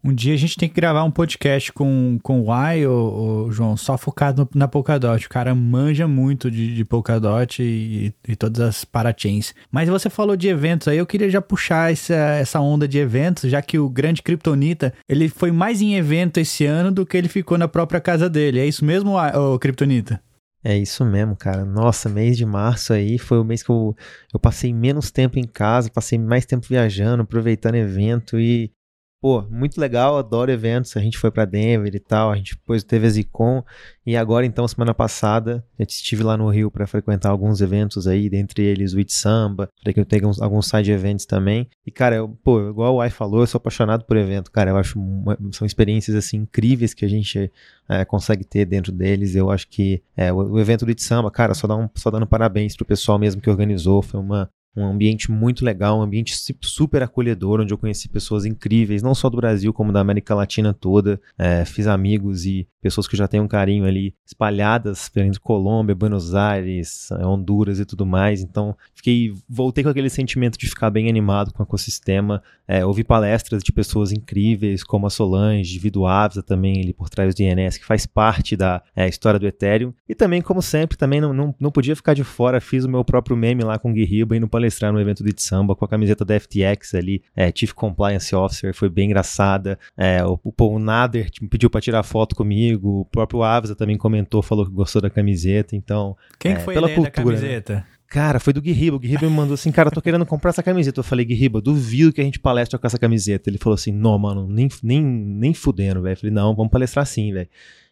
Um 0.04 0.14
dia 0.14 0.34
a 0.34 0.38
gente 0.38 0.56
tem 0.56 0.70
que 0.70 0.76
gravar 0.76 1.04
um 1.04 1.12
podcast 1.12 1.74
com, 1.74 2.20
com 2.24 2.42
o 2.42 2.52
Ai, 2.52 2.86
ou, 2.86 3.52
João, 3.52 3.76
só 3.76 3.98
focado 3.98 4.48
na 4.54 4.68
Polkadot. 4.68 5.26
O 5.26 5.30
cara 5.30 5.54
manja 5.54 6.08
muito 6.08 6.50
de, 6.50 6.74
de 6.76 6.86
Polkadot 6.86 7.62
e, 7.62 8.14
e 8.28 8.36
todas 8.36 8.62
as 8.62 8.86
parachains. 8.86 9.54
Mas 9.72 9.90
você 9.90 10.10
falou 10.10 10.38
de 10.38 10.48
eventos 10.48 10.88
aí, 10.88 10.98
eu 10.98 11.06
queria 11.06 11.30
já 11.30 11.42
puxar 11.42 11.92
essa, 11.92 12.14
essa 12.14 12.60
onda 12.60 12.88
de 12.88 12.98
eventos, 12.98 13.50
já 13.50 13.62
que 13.62 13.78
o 13.80 13.90
grande 13.90 14.22
Kryptonita, 14.22 14.94
ele 15.10 15.28
foi 15.28 15.52
mais 15.52 15.82
em 15.82 15.96
evento 15.96 16.38
esse 16.38 16.66
ano 16.66 16.92
do 16.92 17.06
que 17.06 17.18
ele 17.18 17.28
ficou 17.28 17.58
na 17.58 17.68
própria 17.68 18.00
casa 18.00 18.30
dele. 18.30 18.60
É 18.60 18.66
isso 18.66 18.86
mesmo, 18.86 19.18
o 19.18 19.60
Kryptonita? 19.60 20.22
É 20.64 20.76
isso 20.78 21.06
mesmo, 21.06 21.36
cara. 21.36 21.64
Nossa, 21.64 22.10
mês 22.10 22.36
de 22.36 22.46
março 22.46 22.92
aí 22.92 23.18
foi 23.18 23.40
o 23.40 23.44
mês 23.44 23.64
que 23.64 23.70
eu, 23.70 23.96
eu 24.34 24.40
passei 24.40 24.74
menos 24.74 25.12
tempo 25.12 25.40
em 25.40 25.48
casa, 25.48 25.90
passei 25.90 26.18
mais 26.18 26.46
tempo 26.46 26.68
viajando, 26.68 27.24
aproveitando 27.24 27.76
evento 27.76 28.40
e 28.40 28.72
Pô, 29.20 29.42
muito 29.50 29.82
legal, 29.82 30.16
adoro 30.16 30.52
eventos. 30.52 30.96
A 30.96 31.00
gente 31.00 31.18
foi 31.18 31.32
para 31.32 31.44
Denver 31.44 31.94
e 31.96 32.00
tal, 32.00 32.32
a 32.32 32.36
gente 32.36 32.56
depois 32.56 32.84
teve 32.84 33.08
a 33.08 33.10
Zicon 33.10 33.64
e 34.06 34.16
agora 34.16 34.46
então 34.46 34.68
semana 34.68 34.94
passada 34.94 35.66
eu 35.78 35.86
estive 35.88 36.22
lá 36.22 36.38
no 36.38 36.48
Rio 36.50 36.70
para 36.70 36.86
frequentar 36.86 37.30
alguns 37.30 37.60
eventos 37.60 38.08
aí, 38.08 38.30
dentre 38.30 38.64
eles 38.64 38.94
o 38.94 39.00
It 39.00 39.12
Samba, 39.12 39.70
que 39.84 40.00
eu 40.00 40.06
tenha 40.06 40.22
alguns, 40.22 40.40
alguns 40.40 40.68
side 40.68 40.92
events 40.92 41.26
também. 41.26 41.68
E 41.84 41.90
cara, 41.90 42.18
eu, 42.18 42.30
pô, 42.44 42.70
igual 42.70 42.96
o 42.96 43.02
Ai 43.02 43.10
falou, 43.10 43.40
eu 43.40 43.48
sou 43.48 43.58
apaixonado 43.58 44.06
por 44.06 44.18
evento, 44.18 44.52
cara. 44.52 44.70
Eu 44.70 44.78
acho 44.78 45.00
uma, 45.00 45.36
são 45.52 45.66
experiências 45.66 46.16
assim 46.16 46.38
incríveis 46.38 46.94
que 46.94 47.04
a 47.04 47.10
gente 47.10 47.52
é, 47.90 48.06
consegue 48.06 48.44
ter 48.44 48.66
dentro 48.66 48.92
deles. 48.92 49.36
Eu 49.36 49.50
acho 49.50 49.68
que 49.68 50.04
é, 50.16 50.32
o, 50.32 50.38
o, 50.38 50.60
evento 50.60 50.86
do 50.86 50.90
It 50.90 51.02
Samba, 51.02 51.32
cara, 51.32 51.56
só, 51.56 51.66
dá 51.66 51.76
um, 51.76 51.90
só 51.96 52.12
dando 52.12 52.28
parabéns 52.28 52.76
pro 52.76 52.86
pessoal 52.86 53.18
mesmo 53.18 53.42
que 53.42 53.50
organizou. 53.50 54.04
Foi 54.04 54.20
uma 54.20 54.48
um 54.78 54.86
ambiente 54.86 55.32
muito 55.32 55.66
legal, 55.66 55.98
um 55.98 56.04
ambiente 56.04 56.36
super 56.62 57.02
acolhedor, 57.02 57.62
onde 57.62 57.74
eu 57.74 57.78
conheci 57.80 58.08
pessoas 58.08 58.46
incríveis, 58.46 59.02
não 59.02 59.16
só 59.16 59.28
do 59.28 59.38
Brasil, 59.38 59.74
como 59.74 59.92
da 59.92 60.00
América 60.00 60.36
Latina 60.36 60.72
toda. 60.72 61.20
É, 61.36 61.66
fiz 61.66 61.88
amigos 61.88 62.46
e 62.46 62.68
pessoas 62.80 63.08
que 63.08 63.18
já 63.18 63.28
têm 63.28 63.42
um 63.42 63.48
carinho 63.48 63.86
ali 63.86 64.14
espalhadas 64.24 65.10
entre 65.16 65.40
Colômbia, 65.40 65.96
Buenos 65.96 66.36
Aires, 66.36 67.10
é, 67.12 67.26
Honduras 67.26 67.80
e 67.80 67.86
tudo 67.86 68.06
mais. 68.06 68.42
Então, 68.42 68.78
fiquei, 68.94 69.34
voltei 69.50 69.84
com 69.84 69.90
aquele 69.90 70.12
sentimento 70.12 70.60
de 70.60 70.68
ficar 70.68 70.92
bem 70.92 71.10
animado 71.10 71.52
com 71.52 71.64
o 71.64 71.66
ecossistema. 71.66 72.44
É, 72.68 72.86
ouvi 72.86 73.04
palestras 73.04 73.64
de 73.64 73.72
pessoas 73.72 74.12
incríveis, 74.12 74.84
como 74.84 75.08
a 75.08 75.10
Solange, 75.10 75.80
Vido 75.80 76.06
Avisa 76.06 76.44
também 76.44 76.82
ali 76.84 76.94
por 76.94 77.10
trás 77.10 77.34
do 77.34 77.42
INS, 77.42 77.80
que 77.80 77.86
faz 77.86 78.06
parte 78.06 78.56
da 78.56 78.84
é, 78.96 79.08
história 79.08 79.40
do 79.40 79.48
Ethereum. 79.48 79.92
E 80.08 80.14
também, 80.14 80.40
como 80.40 80.62
sempre, 80.62 80.98
também 80.98 81.20
não, 81.20 81.34
não, 81.34 81.56
não 81.60 81.72
podia 81.72 81.96
ficar 81.96 82.14
de 82.14 82.24
fora, 82.24 82.62
fiz 82.62 82.86
o 82.86 82.90
meu 82.90 83.04
próprio 83.04 83.36
meme 83.36 83.64
lá 83.64 83.80
com 83.80 83.90
o 83.90 83.94
Guirriba 83.94 84.36
e 84.36 84.40
no 84.40 84.48
palestra 84.48 84.67
palestrar 84.68 84.92
no 84.92 85.00
evento 85.00 85.24
do 85.24 85.42
Samba 85.42 85.76
com 85.76 85.86
a 85.86 85.88
camiseta 85.88 86.26
da 86.26 86.40
FTX 86.40 86.94
ali, 86.94 87.24
é, 87.36 87.52
Chief 87.54 87.72
Compliance 87.72 88.36
Officer, 88.36 88.74
foi 88.74 88.90
bem 88.90 89.06
engraçada. 89.06 89.80
É, 89.96 90.24
o, 90.24 90.40
o 90.44 90.52
Paul 90.52 90.78
Nader 90.80 91.30
me 91.42 91.48
pediu 91.48 91.70
para 91.70 91.82
tirar 91.82 92.04
foto 92.04 92.36
comigo, 92.36 93.02
o 93.02 93.06
próprio 93.06 93.44
Avisa 93.44 93.76
também 93.76 93.98
comentou, 93.98 94.42
falou 94.42 94.66
que 94.66 94.72
gostou 94.72 95.02
da 95.02 95.10
camiseta, 95.10 95.76
então... 95.76 96.16
Quem 96.38 96.54
é, 96.54 96.60
foi 96.60 96.74
pela 96.74 96.90
cultura, 96.90 97.12
da 97.12 97.22
né? 97.24 97.24
camiseta? 97.24 97.88
Cara, 98.10 98.40
foi 98.40 98.54
do 98.54 98.62
Guirriba. 98.62 98.96
O 98.96 99.00
Guirriba 99.00 99.30
me 99.30 99.36
mandou 99.36 99.54
assim, 99.54 99.70
cara, 99.70 99.92
tô 99.92 100.02
querendo 100.02 100.26
comprar 100.26 100.52
essa 100.52 100.64
camiseta. 100.64 101.00
Eu 101.02 101.04
falei, 101.04 101.26
Guirriba, 101.26 101.60
duvido 101.60 102.14
que 102.14 102.22
a 102.22 102.24
gente 102.24 102.40
palestre 102.40 102.80
com 102.80 102.88
essa 102.88 102.98
camiseta. 102.98 103.50
Ele 103.50 103.58
falou 103.58 103.76
assim, 103.76 103.92
não, 103.92 104.18
mano, 104.18 104.48
nem, 104.48 104.70
nem, 104.82 105.04
nem 105.04 105.54
fudendo, 105.54 106.02
velho. 106.02 106.16
Falei, 106.16 106.34
não, 106.34 106.56
vamos 106.56 106.72
palestrar 106.72 107.06
sim, 107.06 107.34
velho. 107.34 107.50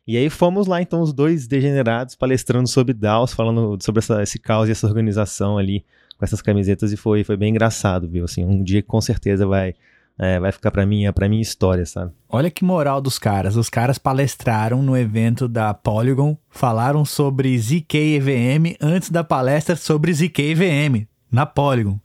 E 0.07 0.15
aí 0.15 0.29
fomos 0.29 0.67
lá, 0.67 0.81
então, 0.81 1.01
os 1.01 1.11
dois 1.11 1.47
degenerados 1.47 2.15
palestrando 2.15 2.69
sobre 2.69 2.93
DAOs, 2.93 3.33
falando 3.33 3.77
sobre 3.83 3.99
essa, 3.99 4.21
esse 4.21 4.37
caos 4.37 4.69
e 4.69 4.71
essa 4.71 4.87
organização 4.87 5.57
ali 5.57 5.83
com 6.17 6.25
essas 6.25 6.41
camisetas 6.41 6.91
e 6.91 6.97
foi, 6.97 7.23
foi 7.23 7.37
bem 7.37 7.49
engraçado, 7.49 8.07
viu? 8.07 8.25
Assim, 8.25 8.45
um 8.45 8.63
dia 8.63 8.81
que 8.81 8.87
com 8.87 9.01
certeza 9.01 9.45
vai, 9.45 9.73
é, 10.17 10.39
vai 10.39 10.51
ficar 10.51 10.71
pra 10.71 10.85
minha, 10.85 11.11
pra 11.11 11.27
minha 11.27 11.41
história, 11.41 11.85
sabe? 11.85 12.11
Olha 12.29 12.49
que 12.49 12.63
moral 12.63 13.01
dos 13.01 13.19
caras. 13.19 13.55
Os 13.55 13.69
caras 13.69 13.97
palestraram 13.97 14.81
no 14.81 14.97
evento 14.97 15.47
da 15.47 15.73
Polygon, 15.73 16.37
falaram 16.49 17.03
sobre 17.03 17.57
ZK 17.57 18.15
EVM 18.15 18.75
antes 18.81 19.09
da 19.09 19.23
palestra 19.23 19.75
sobre 19.75 20.13
ZK 20.13 20.51
EVM, 20.51 21.07
na 21.31 21.45
Polygon. 21.45 21.99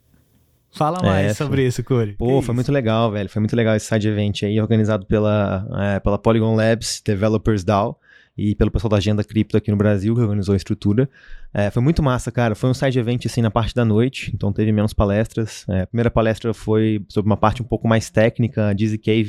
Fala 0.73 1.03
mais 1.03 1.33
é, 1.33 1.35
sobre 1.35 1.67
isso, 1.67 1.83
Corey. 1.83 2.15
Pô, 2.15 2.27
que 2.27 2.31
foi 2.33 2.41
isso? 2.41 2.55
muito 2.55 2.73
legal, 2.73 3.11
velho. 3.11 3.29
Foi 3.29 3.41
muito 3.41 3.57
legal 3.57 3.75
esse 3.75 3.87
side 3.87 4.09
event 4.09 4.45
aí, 4.45 4.61
organizado 4.61 5.05
pela, 5.05 5.67
é, 5.81 6.01
pela 6.01 6.17
Polygon 6.17 6.55
Labs 6.55 7.03
Developers 7.05 7.65
DAO 7.65 7.99
e 8.41 8.55
pelo 8.55 8.71
pessoal 8.71 8.89
da 8.89 8.97
Agenda 8.97 9.23
Cripto 9.23 9.55
aqui 9.55 9.71
no 9.71 9.77
Brasil, 9.77 10.15
que 10.15 10.21
organizou 10.23 10.55
a 10.55 10.57
estrutura. 10.57 11.11
É, 11.53 11.71
foi 11.71 11.83
muito 11.83 12.03
massa, 12.03 12.33
cara. 12.33 12.55
Foi 12.55 12.71
um 12.71 12.75
side 12.75 12.99
event, 12.99 13.27
assim, 13.27 13.43
na 13.43 13.51
parte 13.51 13.75
da 13.75 13.85
noite, 13.85 14.33
então 14.35 14.51
teve 14.51 14.73
menos 14.73 14.95
palestras. 14.95 15.67
É, 15.69 15.83
a 15.83 15.87
primeira 15.87 16.11
palestra 16.11 16.55
foi 16.55 17.05
sobre 17.07 17.29
uma 17.29 17.37
parte 17.37 17.61
um 17.61 17.67
pouco 17.67 17.87
mais 17.87 18.09
técnica 18.09 18.73
de 18.73 18.89
ZK 18.89 19.27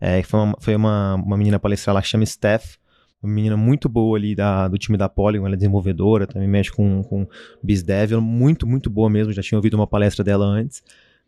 É, 0.00 0.22
foi 0.22 0.40
uma, 0.40 0.56
foi 0.58 0.74
uma, 0.74 1.16
uma 1.16 1.36
menina 1.36 1.58
palestrar 1.58 1.94
lá 1.94 2.00
chama 2.00 2.24
Steph, 2.24 2.76
uma 3.22 3.30
menina 3.30 3.58
muito 3.58 3.90
boa 3.90 4.16
ali 4.16 4.34
da, 4.34 4.68
do 4.68 4.78
time 4.78 4.96
da 4.96 5.06
Polygon, 5.06 5.44
ela 5.44 5.54
é 5.54 5.58
desenvolvedora, 5.58 6.26
também 6.26 6.48
mexe 6.48 6.72
com, 6.72 7.02
com 7.02 7.26
BizDev, 7.62 8.16
muito, 8.22 8.66
muito 8.66 8.88
boa 8.88 9.10
mesmo, 9.10 9.34
já 9.34 9.42
tinha 9.42 9.58
ouvido 9.58 9.74
uma 9.74 9.86
palestra 9.86 10.24
dela 10.24 10.46
antes. 10.46 10.82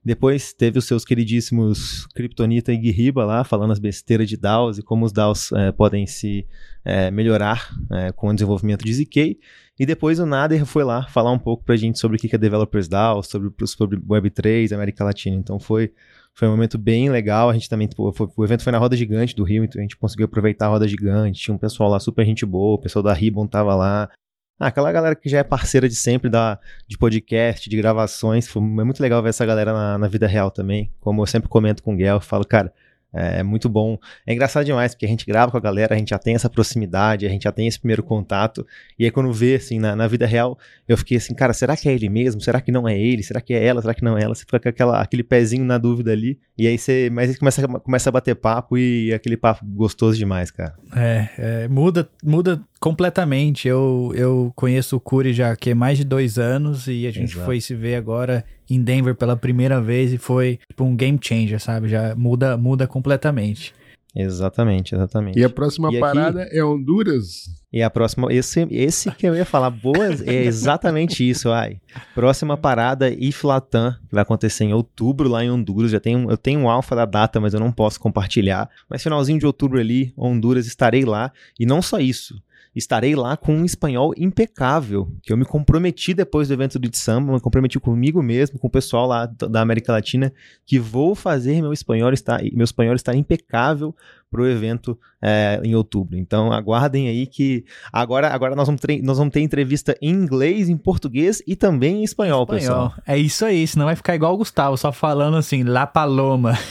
Depois 0.04 0.52
teve 0.52 0.78
os 0.78 0.84
seus 0.84 1.04
queridíssimos 1.04 2.06
Kryptonita 2.06 2.72
e 2.72 2.76
Guirriba 2.76 3.24
lá, 3.24 3.44
falando 3.44 3.70
as 3.70 3.78
besteiras 3.78 4.28
de 4.28 4.36
DAOs 4.36 4.78
e 4.78 4.82
como 4.82 5.04
os 5.04 5.12
DAOs 5.12 5.52
é, 5.52 5.70
podem 5.70 6.08
se 6.08 6.44
é, 6.84 7.08
melhorar 7.10 7.70
é, 7.88 8.10
com 8.10 8.28
o 8.28 8.34
desenvolvimento 8.34 8.84
de 8.84 8.92
ZK. 8.92 9.38
E 9.78 9.86
depois 9.86 10.18
o 10.18 10.26
Nader 10.26 10.66
foi 10.66 10.82
lá 10.82 11.06
falar 11.06 11.30
um 11.30 11.38
pouco 11.38 11.64
pra 11.64 11.76
gente 11.76 12.00
sobre 12.00 12.16
o 12.16 12.20
que 12.20 12.34
é 12.34 12.38
Developers 12.38 12.88
DAO, 12.88 13.22
sobre, 13.22 13.50
sobre 13.64 13.96
Web3, 13.96 14.72
América 14.72 15.04
Latina. 15.04 15.36
Então 15.36 15.60
foi, 15.60 15.92
foi 16.34 16.48
um 16.48 16.50
momento 16.50 16.76
bem 16.78 17.08
legal. 17.08 17.48
A 17.48 17.54
gente 17.54 17.68
também, 17.68 17.88
pô, 17.88 18.12
foi, 18.12 18.28
o 18.36 18.44
evento 18.44 18.64
foi 18.64 18.72
na 18.72 18.78
Roda 18.78 18.96
Gigante 18.96 19.36
do 19.36 19.44
Rio, 19.44 19.62
então 19.62 19.78
a 19.78 19.82
gente 19.82 19.96
conseguiu 19.96 20.26
aproveitar 20.26 20.66
a 20.66 20.70
Roda 20.70 20.88
Gigante. 20.88 21.40
Tinha 21.40 21.54
um 21.54 21.58
pessoal 21.58 21.88
lá 21.88 22.00
super 22.00 22.26
gente 22.26 22.44
boa, 22.44 22.74
o 22.74 22.78
pessoal 22.78 23.04
da 23.04 23.12
Ribbon 23.12 23.46
tava 23.46 23.74
lá. 23.76 24.10
Ah, 24.58 24.68
aquela 24.68 24.92
galera 24.92 25.16
que 25.16 25.28
já 25.28 25.38
é 25.38 25.42
parceira 25.42 25.88
de 25.88 25.94
sempre 25.94 26.30
da, 26.30 26.58
de 26.86 26.96
podcast, 26.96 27.68
de 27.68 27.76
gravações. 27.76 28.46
Foi, 28.46 28.62
é 28.62 28.84
muito 28.84 29.02
legal 29.02 29.22
ver 29.22 29.30
essa 29.30 29.44
galera 29.44 29.72
na, 29.72 29.98
na 29.98 30.08
vida 30.08 30.26
real 30.26 30.50
também. 30.50 30.92
Como 31.00 31.22
eu 31.22 31.26
sempre 31.26 31.48
comento 31.48 31.82
com 31.82 31.94
o 31.94 31.96
Guel, 31.96 32.20
falo, 32.20 32.44
cara, 32.44 32.72
é 33.12 33.42
muito 33.42 33.68
bom. 33.68 33.98
É 34.26 34.32
engraçado 34.32 34.64
demais, 34.64 34.94
porque 34.94 35.04
a 35.04 35.08
gente 35.08 35.26
grava 35.26 35.50
com 35.50 35.58
a 35.58 35.60
galera, 35.60 35.94
a 35.94 35.98
gente 35.98 36.10
já 36.10 36.18
tem 36.18 36.34
essa 36.34 36.48
proximidade, 36.48 37.26
a 37.26 37.28
gente 37.28 37.42
já 37.42 37.52
tem 37.52 37.66
esse 37.66 37.78
primeiro 37.78 38.02
contato. 38.02 38.66
E 38.98 39.04
aí, 39.04 39.10
quando 39.10 39.30
vê, 39.32 39.56
assim, 39.56 39.78
na, 39.78 39.94
na 39.94 40.08
vida 40.08 40.24
real, 40.26 40.58
eu 40.88 40.96
fiquei 40.96 41.18
assim, 41.18 41.34
cara, 41.34 41.52
será 41.52 41.76
que 41.76 41.88
é 41.88 41.92
ele 41.92 42.08
mesmo? 42.08 42.40
Será 42.40 42.60
que 42.60 42.72
não 42.72 42.88
é 42.88 42.98
ele? 42.98 43.22
Será 43.22 43.40
que 43.40 43.52
é 43.52 43.62
ela? 43.62 43.82
Será 43.82 43.92
que 43.92 44.02
não 44.02 44.16
é 44.16 44.22
ela? 44.22 44.34
Você 44.34 44.44
fica 44.44 44.58
com 44.58 44.68
aquela, 44.68 45.02
aquele 45.02 45.22
pezinho 45.22 45.64
na 45.64 45.76
dúvida 45.76 46.10
ali. 46.10 46.38
E 46.56 46.66
aí 46.66 46.78
você. 46.78 47.10
Mas 47.12 47.28
aí 47.28 47.36
começa, 47.36 47.68
começa 47.68 48.08
a 48.08 48.12
bater 48.12 48.34
papo 48.34 48.78
e 48.78 49.12
aquele 49.12 49.36
papo 49.36 49.64
gostoso 49.66 50.16
demais, 50.16 50.50
cara. 50.50 50.74
É, 50.96 51.28
é 51.36 51.68
muda, 51.68 52.08
muda 52.24 52.62
completamente. 52.82 53.68
Eu, 53.68 54.12
eu 54.16 54.52
conheço 54.56 54.96
o 54.96 55.00
Curi 55.00 55.32
já 55.32 55.52
há 55.52 55.74
mais 55.74 55.98
de 55.98 56.04
dois 56.04 56.36
anos 56.36 56.88
e 56.88 57.06
a 57.06 57.12
gente 57.12 57.32
Exato. 57.32 57.46
foi 57.46 57.60
se 57.60 57.76
ver 57.76 57.94
agora 57.94 58.44
em 58.68 58.82
Denver 58.82 59.14
pela 59.14 59.36
primeira 59.36 59.80
vez 59.80 60.12
e 60.12 60.18
foi 60.18 60.58
tipo 60.68 60.82
um 60.82 60.96
game 60.96 61.18
changer, 61.22 61.60
sabe? 61.60 61.88
Já 61.88 62.16
muda, 62.16 62.56
muda 62.56 62.86
completamente. 62.88 63.72
Exatamente, 64.14 64.94
exatamente. 64.94 65.38
E 65.38 65.44
a 65.44 65.48
próxima 65.48 65.90
e 65.90 65.98
parada 65.98 66.42
aqui, 66.42 66.58
é 66.58 66.64
Honduras? 66.64 67.44
E 67.72 67.82
a 67.82 67.88
próxima, 67.88 68.30
esse, 68.30 68.66
esse 68.70 69.10
que 69.12 69.26
eu 69.26 69.34
ia 69.34 69.46
falar, 69.46 69.70
boas, 69.70 70.20
é 70.20 70.44
exatamente 70.44 71.24
isso, 71.26 71.50
ai. 71.50 71.80
Próxima 72.14 72.56
parada, 72.56 73.08
Iflatan, 73.10 73.96
que 74.06 74.14
vai 74.14 74.22
acontecer 74.22 74.64
em 74.64 74.74
outubro 74.74 75.28
lá 75.28 75.42
em 75.42 75.50
Honduras. 75.50 75.92
Já 75.92 76.00
tenho, 76.00 76.30
eu 76.30 76.36
tenho 76.36 76.60
um 76.60 76.68
alfa 76.68 76.94
da 76.94 77.06
data, 77.06 77.40
mas 77.40 77.54
eu 77.54 77.60
não 77.60 77.72
posso 77.72 77.98
compartilhar. 77.98 78.68
Mas 78.90 79.02
finalzinho 79.02 79.38
de 79.38 79.46
outubro 79.46 79.78
ali, 79.78 80.12
Honduras, 80.14 80.66
estarei 80.66 81.06
lá. 81.06 81.32
E 81.58 81.64
não 81.64 81.80
só 81.80 81.98
isso, 81.98 82.42
estarei 82.74 83.14
lá 83.14 83.36
com 83.36 83.54
um 83.54 83.64
espanhol 83.64 84.12
impecável, 84.16 85.12
que 85.22 85.32
eu 85.32 85.36
me 85.36 85.44
comprometi 85.44 86.14
depois 86.14 86.48
do 86.48 86.54
evento 86.54 86.78
do 86.78 86.96
samba, 86.96 87.32
me 87.32 87.40
comprometi 87.40 87.78
comigo 87.78 88.22
mesmo, 88.22 88.58
com 88.58 88.66
o 88.66 88.70
pessoal 88.70 89.06
lá 89.06 89.26
da 89.26 89.60
América 89.60 89.92
Latina, 89.92 90.32
que 90.64 90.78
vou 90.78 91.14
fazer 91.14 91.60
meu 91.60 91.72
espanhol 91.72 92.12
estar, 92.12 92.42
meu 92.52 92.64
espanhol 92.64 92.94
estar 92.94 93.14
impecável 93.14 93.94
para 94.30 94.40
o 94.40 94.46
evento 94.46 94.98
é, 95.20 95.60
em 95.62 95.74
outubro. 95.74 96.16
Então 96.16 96.50
aguardem 96.50 97.08
aí 97.08 97.26
que 97.26 97.64
agora, 97.92 98.28
agora 98.28 98.56
nós, 98.56 98.66
vamos 98.66 98.80
ter, 98.80 99.02
nós 99.02 99.18
vamos 99.18 99.32
ter 99.32 99.40
entrevista 99.40 99.96
em 100.00 100.10
inglês, 100.10 100.70
em 100.70 100.76
português 100.76 101.42
e 101.46 101.54
também 101.54 102.00
em 102.00 102.04
espanhol, 102.04 102.42
espanhol. 102.42 102.60
pessoal. 102.60 102.94
É 103.06 103.18
isso 103.18 103.44
aí, 103.44 103.66
senão 103.66 103.86
vai 103.86 103.96
ficar 103.96 104.14
igual 104.14 104.32
o 104.32 104.38
Gustavo, 104.38 104.76
só 104.78 104.90
falando 104.90 105.36
assim, 105.36 105.62
La 105.62 105.86
Paloma. 105.86 106.54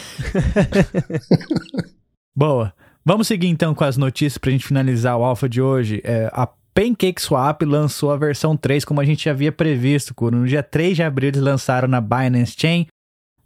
Boa. 2.36 2.74
Vamos 3.04 3.28
seguir 3.28 3.48
então 3.48 3.74
com 3.74 3.84
as 3.84 3.98
notícias 3.98 4.38
para 4.38 4.50
a 4.50 4.54
gente 4.54 4.68
finalizar 4.68 5.18
o 5.18 5.24
alfa 5.24 5.50
de 5.50 5.62
hoje. 5.62 6.02
É, 6.04 6.30
a 6.32 6.48
PancakeSwap 6.74 7.64
lançou 7.64 8.12
a 8.12 8.18
versão 8.18 8.56
3, 8.56 8.86
como 8.86 9.02
a 9.02 9.06
gente 9.06 9.30
havia 9.30 9.52
previsto. 9.52 10.14
No 10.32 10.46
dia 10.46 10.62
3 10.62 10.96
de 10.96 11.04
abril 11.04 11.30
eles 11.30 11.42
lançaram 11.42 11.88
na 11.88 12.00
Binance 12.00 12.56
Chain 12.58 12.88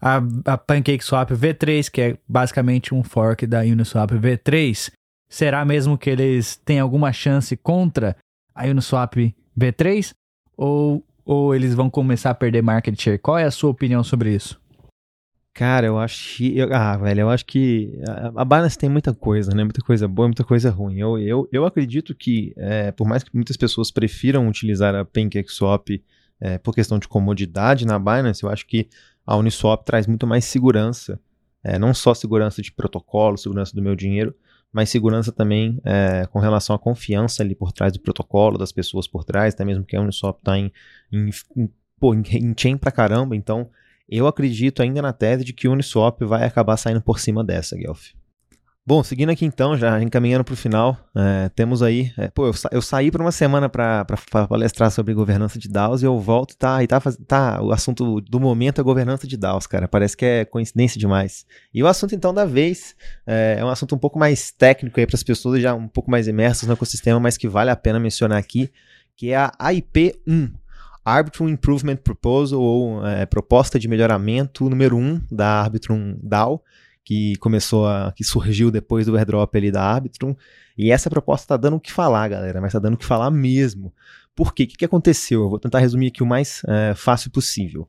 a, 0.01 0.17
a 0.45 0.57
PancakeSwap 0.57 1.31
V3, 1.31 1.89
que 1.89 2.01
é 2.01 2.17
basicamente 2.27 2.93
um 2.93 3.01
fork 3.01 3.47
da 3.47 3.61
Uniswap 3.61 4.11
V3. 4.11 4.91
Será 5.29 5.65
mesmo 5.65 5.97
que 5.97 6.09
eles 6.09 6.57
têm 6.57 6.79
alguma 6.79 7.11
chance 7.11 7.55
contra 7.57 8.15
a 8.53 8.65
Uniswap 8.65 9.15
V3? 9.57 10.13
Ou, 10.57 11.03
ou 11.25 11.55
eles 11.55 11.73
vão 11.73 11.89
começar 11.89 12.31
a 12.31 12.35
perder 12.35 12.61
market 12.61 13.01
share? 13.01 13.17
Qual 13.17 13.37
é 13.37 13.45
a 13.45 13.51
sua 13.51 13.71
opinião 13.71 14.03
sobre 14.03 14.35
isso? 14.35 14.59
Cara, 15.55 15.87
eu 15.87 15.97
acho 15.97 16.35
que. 16.35 16.61
Ah, 16.69 16.97
velho, 16.97 17.21
eu 17.21 17.29
acho 17.29 17.45
que 17.45 17.97
a, 18.05 18.41
a 18.41 18.45
Binance 18.45 18.77
tem 18.77 18.89
muita 18.89 19.13
coisa, 19.13 19.55
né? 19.55 19.63
Muita 19.63 19.81
coisa 19.81 20.05
boa, 20.05 20.27
muita 20.27 20.43
coisa 20.43 20.69
ruim. 20.69 20.97
Eu, 20.99 21.17
eu, 21.17 21.47
eu 21.49 21.65
acredito 21.65 22.13
que, 22.13 22.53
é, 22.57 22.91
por 22.91 23.07
mais 23.07 23.23
que 23.23 23.33
muitas 23.33 23.55
pessoas 23.55 23.89
prefiram 23.89 24.49
utilizar 24.49 24.93
a 24.93 25.05
PancakeSwap 25.05 26.03
é, 26.41 26.57
por 26.57 26.75
questão 26.75 26.99
de 26.99 27.07
comodidade 27.07 27.85
na 27.85 27.97
Binance, 27.97 28.43
eu 28.43 28.49
acho 28.49 28.67
que 28.67 28.89
a 29.25 29.37
Uniswap 29.37 29.85
traz 29.85 30.05
muito 30.07 30.27
mais 30.27 30.43
segurança. 30.43 31.17
É, 31.63 31.79
não 31.79 31.93
só 31.93 32.13
segurança 32.13 32.61
de 32.61 32.73
protocolo, 32.73 33.37
segurança 33.37 33.73
do 33.73 33.81
meu 33.81 33.95
dinheiro, 33.95 34.35
mas 34.73 34.89
segurança 34.89 35.31
também 35.31 35.79
é, 35.85 36.27
com 36.33 36.39
relação 36.39 36.75
à 36.75 36.79
confiança 36.79 37.41
ali 37.41 37.55
por 37.55 37.71
trás 37.71 37.93
do 37.93 38.01
protocolo, 38.01 38.57
das 38.57 38.73
pessoas 38.73 39.07
por 39.07 39.23
trás, 39.23 39.53
até 39.53 39.63
mesmo 39.63 39.85
que 39.85 39.95
a 39.95 40.01
Uniswap 40.01 40.37
está 40.37 40.57
em, 40.59 40.69
em, 41.13 41.29
em, 41.55 41.69
pô, 41.97 42.13
em, 42.13 42.23
em 42.29 42.53
chain 42.57 42.75
pra 42.75 42.91
caramba, 42.91 43.37
então 43.37 43.69
eu 44.07 44.27
acredito 44.27 44.81
ainda 44.81 45.01
na 45.01 45.13
tese 45.13 45.43
de 45.43 45.53
que 45.53 45.67
o 45.67 45.71
Uniswap 45.71 46.21
vai 46.23 46.45
acabar 46.45 46.77
saindo 46.77 47.01
por 47.01 47.19
cima 47.19 47.43
dessa, 47.43 47.75
Guelph. 47.75 48.09
Bom, 48.87 49.03
seguindo 49.03 49.31
aqui 49.31 49.43
então, 49.43 49.75
já 49.75 49.99
encaminhando 49.99 50.43
para 50.43 50.53
o 50.53 50.55
final, 50.55 50.95
é, 51.15 51.49
temos 51.49 51.81
aí. 51.81 52.13
É, 52.19 52.29
pô, 52.29 52.45
eu, 52.45 52.53
sa 52.53 52.69
eu 52.71 52.83
saí 52.83 53.09
por 53.09 53.19
uma 53.19 53.31
semana 53.31 53.67
para 53.67 54.05
palestrar 54.47 54.91
sobre 54.91 55.11
governança 55.11 55.57
de 55.57 55.67
DAOs 55.67 56.03
e 56.03 56.05
eu 56.05 56.19
volto, 56.19 56.55
tá? 56.55 56.83
E 56.83 56.87
tá, 56.87 57.01
tá. 57.27 57.63
O 57.63 57.71
assunto 57.71 58.21
do 58.21 58.39
momento 58.39 58.79
é 58.79 58.83
governança 58.83 59.25
de 59.25 59.37
DAOs, 59.37 59.65
cara. 59.65 59.87
Parece 59.87 60.15
que 60.15 60.23
é 60.23 60.45
coincidência 60.45 60.99
demais. 60.99 61.47
E 61.73 61.81
o 61.81 61.87
assunto 61.87 62.13
então 62.13 62.31
da 62.31 62.45
vez 62.45 62.95
é, 63.25 63.55
é 63.57 63.65
um 63.65 63.69
assunto 63.69 63.95
um 63.95 63.97
pouco 63.97 64.19
mais 64.19 64.51
técnico 64.51 64.99
aí 64.99 65.07
para 65.07 65.15
as 65.15 65.23
pessoas 65.23 65.59
já 65.59 65.73
um 65.73 65.87
pouco 65.87 66.11
mais 66.11 66.27
imersas 66.27 66.67
no 66.67 66.73
ecossistema, 66.73 67.19
mas 67.19 67.37
que 67.37 67.47
vale 67.47 67.71
a 67.71 67.75
pena 67.75 67.99
mencionar 67.99 68.37
aqui, 68.37 68.71
que 69.17 69.31
é 69.31 69.37
a 69.37 69.73
IP1. 69.73 70.51
Arbitrum 71.05 71.47
Improvement 71.47 71.97
Proposal, 71.97 72.59
ou 72.59 73.05
é, 73.05 73.27
proposta 73.27 73.77
de 73.77 73.87
melhoramento 73.87 74.67
número 74.67 74.97
1 74.97 74.99
um 74.99 75.21
da 75.31 75.61
Arbitrum 75.61 76.17
DAO, 76.21 76.63
que 77.03 77.35
começou 77.35 77.87
a. 77.87 78.11
que 78.11 78.23
surgiu 78.23 78.71
depois 78.71 79.05
do 79.05 79.15
airdrop 79.15 79.55
ali 79.55 79.71
da 79.71 79.83
Arbitrum. 79.83 80.35
E 80.75 80.91
essa 80.91 81.09
proposta 81.09 81.49
tá 81.49 81.57
dando 81.57 81.77
o 81.77 81.79
que 81.79 81.91
falar, 81.91 82.27
galera, 82.27 82.59
mas 82.59 82.73
tá 82.73 82.79
dando 82.79 82.95
o 82.95 82.97
que 82.97 83.05
falar 83.05 83.29
mesmo. 83.29 83.93
Por 84.35 84.53
quê? 84.53 84.63
O 84.63 84.67
que, 84.67 84.77
que 84.77 84.85
aconteceu? 84.85 85.43
Eu 85.43 85.49
vou 85.49 85.59
tentar 85.59 85.79
resumir 85.79 86.07
aqui 86.07 86.23
o 86.23 86.25
mais 86.25 86.63
é, 86.67 86.95
fácil 86.95 87.29
possível. 87.29 87.87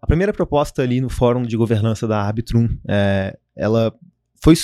A 0.00 0.06
primeira 0.06 0.32
proposta 0.32 0.82
ali 0.82 1.00
no 1.00 1.08
fórum 1.08 1.42
de 1.42 1.56
governança 1.56 2.08
da 2.08 2.20
Arbitrum, 2.20 2.68
é, 2.88 3.38
ela 3.54 3.94
foi, 4.42 4.54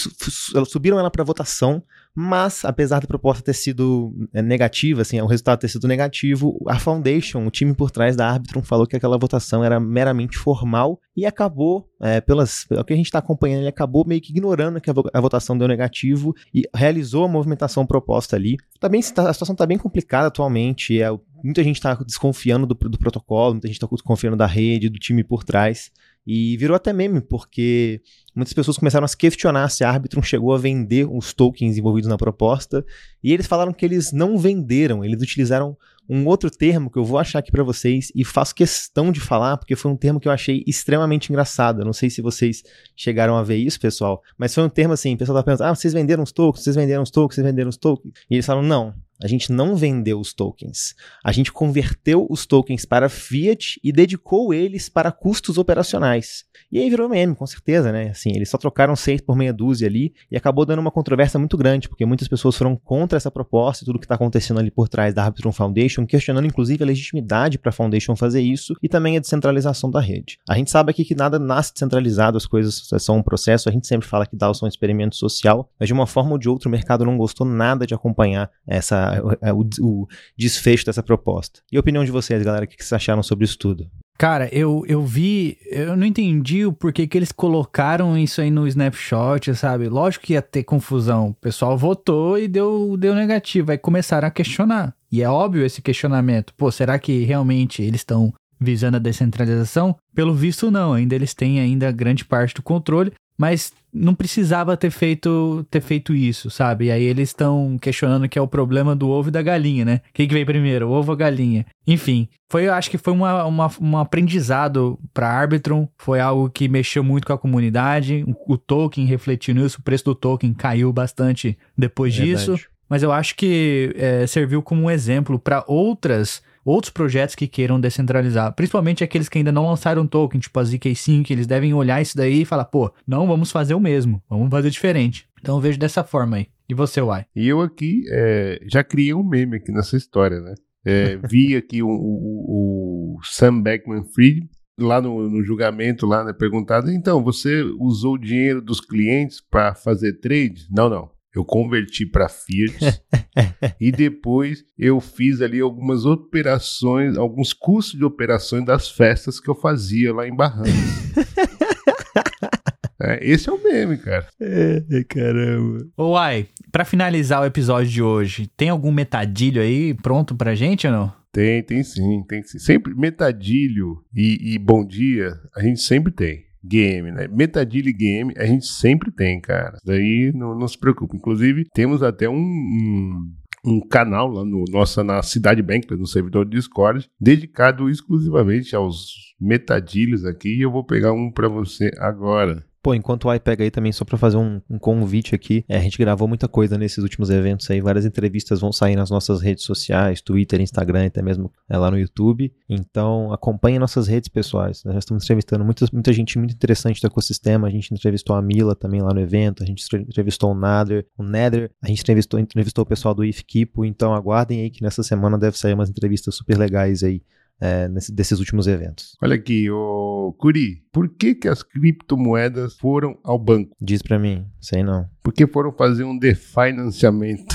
elas 0.55 0.71
subiram 0.71 0.99
ela 0.99 1.11
para 1.11 1.23
votação 1.23 1.83
mas 2.15 2.65
apesar 2.65 3.00
da 3.00 3.07
proposta 3.07 3.43
ter 3.43 3.53
sido 3.53 4.12
é, 4.33 4.43
negativa, 4.43 5.03
assim, 5.03 5.21
o 5.21 5.27
resultado 5.27 5.61
ter 5.61 5.69
sido 5.69 5.87
negativo, 5.87 6.59
a 6.67 6.79
Foundation, 6.79 7.47
o 7.47 7.50
time 7.50 7.75
por 7.75 7.91
trás 7.91 8.17
da 8.17 8.29
Arbitrum, 8.29 8.62
falou 8.62 8.87
que 8.87 8.97
aquela 8.97 9.19
votação 9.19 9.62
era 9.62 9.79
meramente 9.79 10.37
formal 10.37 11.00
e 11.17 11.25
acabou, 11.27 11.88
é, 12.00 12.21
pelas, 12.21 12.65
pelo 12.65 12.85
que 12.85 12.93
a 12.93 12.97
gente 12.97 13.07
está 13.07 13.19
acompanhando, 13.19 13.61
ele 13.61 13.69
acabou 13.69 14.05
meio 14.07 14.21
que 14.21 14.31
ignorando 14.31 14.81
que 14.81 14.91
a, 14.91 14.95
a, 15.12 15.21
votação 15.21 15.57
deu 15.57 15.69
negativo 15.69 16.35
e 16.55 16.62
realizou 16.75 17.25
a 17.25 17.29
movimentação 17.29 17.87
proposta 17.87 18.37
ali. 18.37 18.57
Também 18.81 19.00
tá, 19.03 19.29
a 19.29 19.33
situação 19.33 19.55
está 19.55 19.67
bem 19.67 19.79
complicada 19.79 20.29
atualmente, 20.29 21.00
é, 21.00 21.09
muita 21.43 21.62
gente 21.62 21.77
está 21.77 21.95
desconfiando 21.95 22.67
do, 22.67 22.75
do 22.75 22.99
protocolo, 22.99 23.55
muita 23.55 23.69
gente 23.69 23.77
está 23.77 23.87
desconfiando 23.87 24.37
da 24.37 24.47
rede, 24.47 24.88
do 24.88 24.99
time 24.99 25.23
por 25.23 25.45
trás. 25.45 25.91
E 26.31 26.59
virou 26.59 26.77
até 26.77 26.93
meme, 26.93 27.23
porque 27.23 28.03
muitas 28.37 28.53
pessoas 28.53 28.77
começaram 28.77 29.07
a 29.07 29.09
se 29.09 29.17
questionar 29.17 29.71
se 29.71 29.83
a 29.83 29.89
Arbitrum 29.89 30.21
chegou 30.21 30.53
a 30.53 30.59
vender 30.59 31.09
os 31.11 31.33
tokens 31.33 31.79
envolvidos 31.79 32.07
na 32.07 32.19
proposta. 32.19 32.85
E 33.25 33.33
eles 33.33 33.47
falaram 33.47 33.73
que 33.73 33.83
eles 33.83 34.13
não 34.13 34.37
venderam, 34.37 35.03
eles 35.03 35.23
utilizaram 35.23 35.75
um 36.07 36.27
outro 36.27 36.51
termo 36.51 36.91
que 36.91 36.99
eu 36.99 37.05
vou 37.05 37.19
achar 37.19 37.39
aqui 37.39 37.51
para 37.51 37.63
vocês 37.63 38.13
e 38.15 38.27
faço 38.27 38.55
questão 38.55 39.11
de 39.11 39.21
falar, 39.21 39.57
porque 39.57 39.75
foi 39.75 39.91
um 39.91 39.97
termo 39.97 40.21
que 40.21 40.29
eu 40.29 40.33
achei 40.33 40.63
extremamente 40.67 41.31
engraçado. 41.31 41.83
Não 41.83 41.95
sei 41.95 42.11
se 42.11 42.21
vocês 42.21 42.63
chegaram 42.95 43.35
a 43.35 43.43
ver 43.43 43.57
isso, 43.57 43.81
pessoal, 43.81 44.23
mas 44.37 44.55
foi 44.55 44.65
um 44.65 44.69
termo 44.69 44.93
assim: 44.93 45.15
o 45.15 45.17
pessoal 45.17 45.39
tá 45.39 45.43
pensando, 45.43 45.67
ah, 45.67 45.75
vocês 45.75 45.95
venderam 45.95 46.23
os 46.23 46.33
tokens, 46.33 46.63
vocês 46.63 46.77
venderam 46.77 47.03
os 47.03 47.11
tokens, 47.11 47.37
vocês 47.37 47.47
venderam 47.47 47.71
os 47.71 47.79
tokens. 47.79 48.13
E 48.31 48.35
eles 48.35 48.45
falaram, 48.45 48.69
não, 48.69 48.95
a 49.23 49.27
gente 49.27 49.53
não 49.53 49.75
vendeu 49.75 50.21
os 50.21 50.33
tokens. 50.33 50.95
A 51.25 51.33
gente 51.33 51.53
converteu 51.53 52.27
os 52.31 52.47
tokens 52.47 52.85
para 52.85 53.09
fiat 53.09 53.81
e 53.83 53.93
dedicou 53.93 54.55
eles 54.55 54.89
para 54.89 55.11
custos 55.11 55.59
operacionais. 55.59 56.45
E 56.71 56.79
aí 56.79 56.89
virou 56.89 57.09
meme, 57.09 57.35
com 57.35 57.47
certeza, 57.47 57.91
né? 57.91 58.11
Assim, 58.11 58.31
eles 58.35 58.49
só 58.49 58.59
trocaram 58.59 58.95
seis 58.95 59.21
por 59.21 59.37
meia 59.37 59.53
dúzia 59.53 59.89
ali 59.89 60.13
e 60.31 60.37
acabou 60.37 60.65
dando 60.65 60.81
uma 60.81 60.91
controvérsia 60.91 61.39
muito 61.39 61.57
grande, 61.57 61.89
porque 61.89 62.05
muitas 62.05 62.29
pessoas 62.29 62.57
foram 62.57 62.77
contra 62.77 63.17
essa 63.17 63.31
proposta 63.31 63.85
e 63.85 63.87
tudo 63.87 63.99
que 63.99 64.05
está 64.05 64.15
acontecendo 64.15 64.61
ali 64.61 64.71
por 64.71 64.89
trás 64.89 65.15
da 65.15 65.25
Arbitrum 65.25 65.53
Foundation, 65.53 66.07
questionando 66.07 66.47
inclusive 66.47 66.83
a 66.83 66.87
legitimidade 66.87 67.59
para 67.59 67.71
a 67.71 67.73
Foundation 67.73 68.15
fazer 68.15 68.41
isso 68.41 68.75
e 68.83 68.89
também 68.89 69.17
a 69.17 69.21
descentralização 69.21 69.91
da 69.91 70.01
rede. 70.01 70.39
A 70.49 70.57
gente 70.57 70.71
sabe 70.71 70.91
aqui 70.91 71.05
que 71.05 71.15
nada 71.15 71.39
nasce 71.39 71.73
descentralizado, 71.73 72.37
as 72.37 72.47
coisas 72.47 72.89
são 72.99 73.17
um 73.17 73.23
processo, 73.23 73.69
a 73.69 73.73
gente 73.73 73.87
sempre 73.87 74.07
fala 74.07 74.27
que 74.27 74.37
DAOs 74.37 74.59
são 74.59 74.67
um 74.67 74.69
experimento 74.69 75.17
social, 75.17 75.71
mas 75.79 75.87
de 75.87 75.93
uma 75.93 76.07
forma 76.07 76.33
ou 76.33 76.39
de 76.39 76.49
outra 76.49 76.69
o 76.69 76.73
mercado 76.73 77.05
não 77.05 77.17
gostou 77.17 77.47
nada 77.47 77.87
de 77.87 77.95
acompanhar 77.95 78.51
essa 78.67 79.08
é, 79.41 79.53
o, 79.53 79.69
o, 79.81 80.07
desfecho 80.37 80.87
dessa 80.87 81.03
proposta. 81.03 81.61
E 81.71 81.77
a 81.77 81.81
opinião 81.81 82.05
de 82.05 82.11
vocês, 82.11 82.43
galera, 82.43 82.65
o 82.65 82.69
que 82.69 82.77
vocês 82.77 82.93
acharam 82.93 83.23
sobre 83.23 83.45
isso 83.45 83.59
tudo? 83.59 83.88
Cara, 84.19 84.49
eu, 84.53 84.85
eu 84.88 85.05
vi, 85.05 85.57
eu 85.71 85.97
não 85.97 86.05
entendi 86.05 86.67
o 86.67 86.73
porquê 86.73 87.07
que 87.07 87.17
eles 87.17 87.31
colocaram 87.31 88.19
isso 88.19 88.41
aí 88.41 88.50
no 88.50 88.67
snapshot, 88.67 89.55
sabe? 89.55 89.88
Lógico 89.88 90.27
que 90.27 90.33
ia 90.33 90.43
ter 90.43 90.65
confusão. 90.65 91.29
O 91.29 91.35
pessoal 91.35 91.79
votou 91.79 92.37
e 92.37 92.49
deu, 92.49 92.97
deu 92.99 93.15
negativo. 93.15 93.71
Aí 93.71 93.79
começaram 93.79 94.27
a 94.27 94.31
questionar. 94.31 94.93
E 95.11 95.23
é 95.23 95.29
óbvio 95.29 95.65
esse 95.65 95.81
questionamento. 95.81 96.53
Pô, 96.57 96.71
será 96.73 96.99
que 96.99 97.23
realmente 97.23 97.81
eles 97.81 98.00
estão 98.00 98.35
visando 98.61 98.97
a 98.97 99.00
descentralização? 99.00 99.95
Pelo 100.12 100.35
visto, 100.35 100.69
não. 100.69 100.95
Ainda 100.95 101.15
eles 101.15 101.33
têm 101.33 101.61
ainda 101.61 101.93
grande 101.93 102.25
parte 102.25 102.57
do 102.57 102.62
controle 102.62 103.12
mas 103.38 103.73
não 103.92 104.14
precisava 104.14 104.76
ter 104.76 104.90
feito 104.90 105.66
ter 105.71 105.80
feito 105.80 106.14
isso, 106.14 106.50
sabe? 106.50 106.87
E 106.87 106.90
aí 106.90 107.02
eles 107.02 107.30
estão 107.30 107.76
questionando 107.80 108.28
que 108.28 108.38
é 108.38 108.42
o 108.42 108.49
problema 108.49 108.95
do 108.95 109.09
ovo 109.09 109.28
e 109.28 109.33
da 109.33 109.42
galinha, 109.42 109.85
né? 109.85 110.00
Quem 110.12 110.28
que 110.28 110.35
veio 110.35 110.47
primeiro, 110.47 110.88
ovo 110.90 111.11
ou 111.11 111.14
a 111.14 111.18
galinha? 111.18 111.66
Enfim, 111.87 112.28
foi, 112.50 112.66
eu 112.66 112.75
acho 112.75 112.90
que 112.90 112.99
foi 112.99 113.12
uma, 113.12 113.45
uma, 113.45 113.71
um 113.80 113.97
aprendizado 113.97 114.99
para 115.12 115.30
Arbitrum, 115.30 115.88
foi 115.97 116.21
algo 116.21 116.50
que 116.50 116.68
mexeu 116.68 117.02
muito 117.02 117.26
com 117.26 117.33
a 117.33 117.38
comunidade, 117.38 118.25
o, 118.26 118.54
o 118.54 118.59
token 118.59 119.07
refletiu 119.07 119.54
nisso, 119.54 119.78
o 119.80 119.83
preço 119.83 120.04
do 120.04 120.14
token 120.14 120.52
caiu 120.52 120.92
bastante 120.92 121.57
depois 121.76 122.14
é 122.18 122.23
disso, 122.23 122.57
mas 122.88 123.02
eu 123.02 123.12
acho 123.12 123.35
que 123.37 123.95
é, 123.97 124.26
serviu 124.26 124.62
como 124.62 124.83
um 124.83 124.90
exemplo 124.90 125.38
para 125.38 125.64
outras 125.66 126.42
outros 126.69 126.93
projetos 126.93 127.35
que 127.35 127.47
queiram 127.47 127.81
descentralizar, 127.81 128.53
principalmente 128.55 129.03
aqueles 129.03 129.29
que 129.29 129.39
ainda 129.39 129.51
não 129.51 129.69
lançaram 129.69 130.07
token, 130.07 130.41
tipo 130.41 130.59
a 130.59 130.63
ZK5, 130.63 131.31
eles 131.31 131.47
devem 131.47 131.73
olhar 131.73 132.01
isso 132.01 132.17
daí 132.17 132.43
e 132.43 132.45
falar, 132.45 132.67
pô, 132.67 132.93
não 133.07 133.27
vamos 133.27 133.51
fazer 133.51 133.75
o 133.75 133.81
mesmo, 133.81 134.23
vamos 134.29 134.51
fazer 134.51 134.71
diferente. 134.71 135.27
Então 135.41 135.57
eu 135.57 135.61
vejo 135.61 135.79
dessa 135.79 136.05
forma 136.05 136.37
aí. 136.37 136.47
E 136.69 136.75
você, 136.75 137.01
Uai? 137.01 137.25
E 137.35 137.49
eu 137.49 137.61
aqui 137.63 138.03
é, 138.11 138.61
já 138.71 138.85
criei 138.85 139.15
um 139.15 139.27
meme 139.27 139.57
aqui 139.57 139.73
nessa 139.73 139.97
história, 139.97 140.41
né? 140.41 140.55
É, 140.85 141.17
vi 141.29 141.57
aqui 141.57 141.83
o, 141.83 141.89
o, 141.89 143.17
o 143.17 143.21
Sam 143.23 143.63
Beckman-Fried 143.63 144.49
lá 144.79 145.01
no, 145.01 145.29
no, 145.29 145.43
julgamento, 145.43 146.07
lá, 146.07 146.23
né, 146.23 146.33
perguntado, 146.33 146.89
então, 146.93 147.21
você 147.25 147.63
usou 147.81 148.15
o 148.15 148.19
dinheiro 148.19 148.63
dos 148.63 148.81
clientes 148.81 149.41
para 149.41 149.75
fazer 149.75 150.21
trade? 150.21 150.69
Não, 150.71 150.89
não 150.89 151.11
eu 151.38 151.45
converti 151.45 152.04
para 152.04 152.28
Fiat 152.28 153.00
e 153.80 153.92
depois 153.92 154.64
eu 154.78 155.00
fiz 155.00 155.40
ali 155.40 155.61
algumas 155.61 156.04
operações, 156.04 157.16
alguns 157.16 157.52
custos 157.52 157.99
de 157.99 158.04
operações 158.04 158.64
das 158.64 158.90
festas 158.90 159.38
que 159.38 159.49
eu 159.49 159.54
fazia 159.54 160.12
lá 160.12 160.26
em 160.26 160.35
Barrancos. 160.35 160.73
é, 163.00 163.18
esse 163.23 163.49
é 163.49 163.52
o 163.52 163.62
meme, 163.62 163.99
cara. 163.99 164.26
É, 164.40 164.83
caramba. 165.09 165.87
Ô, 165.97 166.11
Uai, 166.11 166.49
pra 166.73 166.85
finalizar 166.85 167.42
o 167.42 167.47
episódio 167.47 167.90
de 167.90 168.02
hoje, 168.02 168.50
tem 168.57 168.68
algum 168.68 168.90
metadilho 168.90 169.62
aí 169.62 169.95
pronto 169.95 170.35
pra 170.35 170.54
gente 170.54 170.87
ou 170.87 170.92
não? 170.92 171.18
Tem, 171.30 171.62
tem 171.62 171.85
sim, 171.85 172.24
tem 172.27 172.42
sim. 172.42 172.59
Sempre 172.59 172.94
metadilho 172.94 174.03
e, 174.14 174.55
e 174.55 174.59
bom 174.59 174.85
dia, 174.85 175.35
a 175.55 175.62
gente 175.62 175.81
sempre 175.81 176.11
tem 176.11 176.48
game, 176.64 177.11
né? 177.12 177.29
Metadilha 177.29 177.92
game 177.92 178.33
a 178.37 178.47
gente 178.47 178.66
sempre 178.66 179.11
tem, 179.11 179.40
cara. 179.40 179.79
Daí 179.85 180.33
não, 180.35 180.59
não 180.59 180.68
se 180.68 180.79
preocupe. 180.79 181.16
Inclusive, 181.16 181.64
temos 181.73 182.03
até 182.03 182.29
um, 182.29 182.37
um 182.37 183.33
um 183.64 183.81
canal 183.81 184.29
lá 184.29 184.44
no 184.44 184.64
nossa 184.71 185.03
na 185.03 185.23
Cidade 185.23 185.62
Bank, 185.62 185.90
no 185.94 186.07
servidor 186.07 186.44
do 186.44 186.53
Discord, 186.53 187.09
dedicado 187.21 187.90
exclusivamente 187.90 188.75
aos 188.75 189.35
metadilhos 189.40 190.25
aqui. 190.25 190.57
E 190.57 190.62
eu 190.62 190.71
vou 190.71 190.85
pegar 190.85 191.12
um 191.12 191.31
para 191.31 191.49
você 191.49 191.90
agora. 191.99 192.64
Pô, 192.83 192.95
enquanto 192.95 193.25
o 193.25 193.31
AI 193.31 193.41
pega 193.41 193.64
aí 193.64 193.71
também, 193.71 193.91
só 193.91 194.05
para 194.05 194.17
fazer 194.17 194.37
um, 194.37 194.61
um, 194.71 194.79
convite 194.79 195.35
aqui, 195.35 195.64
é, 195.69 195.77
a 195.77 195.81
gente 195.81 195.99
gravou 195.99 196.29
muita 196.29 196.47
coisa 196.47 196.79
nesses 196.79 196.99
últimos 196.99 197.29
eventos 197.29 197.69
aí, 197.71 197.81
várias 197.81 198.05
entrevistas 198.05 198.61
vão 198.61 198.73
sair 198.73 198.95
nas 198.95 199.11
nossas 199.11 199.41
redes 199.43 199.64
sociais, 199.64 200.21
Twitter, 200.21 200.61
Instagram, 200.61 201.07
até 201.07 201.21
mesmo 201.21 201.53
é, 201.69 201.77
lá 201.77 201.91
no 201.91 201.99
YouTube. 201.99 202.53
Então, 202.69 203.33
acompanhe 203.33 203.79
nossas 203.79 204.07
redes 204.07 204.29
pessoais. 204.29 204.85
Nós 204.85 204.95
já 204.95 204.99
estamos 205.01 205.25
entrevistando 205.25 205.64
muita, 205.64 205.87
muita 205.93 206.12
gente 206.12 206.38
muito 206.38 206.55
interessante 206.55 207.01
do 207.01 207.07
ecossistema. 207.07 207.67
A 207.67 207.71
gente 207.71 207.93
entrevistou 207.93 208.37
a 208.37 208.43
Mila 208.43 208.77
também 208.77 209.03
lá 209.03 209.12
no 209.12 209.21
evento, 209.21 209.62
a 209.62 209.67
gente 209.67 209.85
entrevistou 209.97 210.53
o 210.53 210.55
Nader, 210.55 211.05
o 211.17 211.23
Nether, 211.23 211.71
a 211.83 211.88
gente 211.88 212.01
entrevistou, 212.01 212.38
entrevistou 212.38 212.83
o 212.83 212.87
pessoal 212.87 213.14
do 213.14 213.25
If 213.25 213.43
Kipo. 213.43 213.85
Então, 213.85 214.14
aguardem 214.14 214.61
aí 214.61 214.71
que 214.71 214.83
nessa 214.83 215.03
semana 215.03 215.37
deve 215.37 215.59
sair 215.59 215.75
umas 215.75 215.91
entrevistas 215.91 216.35
super 216.37 216.57
legais 216.57 217.03
aí 217.03 217.23
é, 217.61 217.88
nesse, 217.88 218.12
desses 218.12 218.38
últimos 218.38 218.66
eventos. 218.66 219.16
Olha 219.23 219.35
aqui, 219.35 219.71
o 219.71 220.35
Curi, 220.38 220.83
por 220.92 221.09
que, 221.09 221.35
que 221.35 221.49
as 221.49 221.62
criptomoedas 221.62 222.77
foram 222.77 223.18
ao 223.25 223.38
banco? 223.38 223.75
Diz 223.81 224.03
para 224.03 224.18
mim, 224.18 224.47
sei 224.61 224.83
não. 224.83 225.09
Porque 225.23 225.47
foram 225.47 225.73
fazer 225.73 226.05
um 226.05 226.18
definanciamento. 226.18 227.55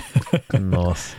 Nossa. 0.60 1.16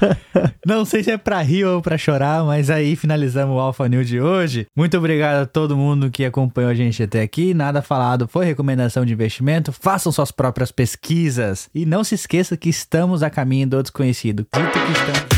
Não 0.66 0.84
sei 0.84 1.02
se 1.02 1.10
é 1.10 1.18
pra 1.18 1.42
rir 1.42 1.64
ou 1.64 1.82
pra 1.82 1.98
chorar, 1.98 2.44
mas 2.44 2.70
aí 2.70 2.96
finalizamos 2.96 3.54
o 3.54 3.58
Alpha 3.58 3.88
News 3.88 4.08
de 4.08 4.20
hoje. 4.20 4.66
Muito 4.74 4.96
obrigado 4.96 5.42
a 5.42 5.46
todo 5.46 5.76
mundo 5.76 6.10
que 6.10 6.24
acompanhou 6.24 6.70
a 6.70 6.74
gente 6.74 7.02
até 7.02 7.22
aqui. 7.22 7.52
Nada 7.52 7.82
falado 7.82 8.26
foi 8.26 8.46
recomendação 8.46 9.04
de 9.04 9.12
investimento. 9.12 9.72
Façam 9.72 10.10
suas 10.10 10.30
próprias 10.30 10.70
pesquisas. 10.70 11.68
E 11.74 11.84
não 11.84 12.02
se 12.02 12.14
esqueça 12.14 12.56
que 12.56 12.68
estamos 12.68 13.22
a 13.22 13.30
caminho 13.30 13.68
do 13.68 13.82
desconhecido. 13.82 14.46
Dito 14.54 14.72
que 14.72 14.92
estamos 14.92 15.33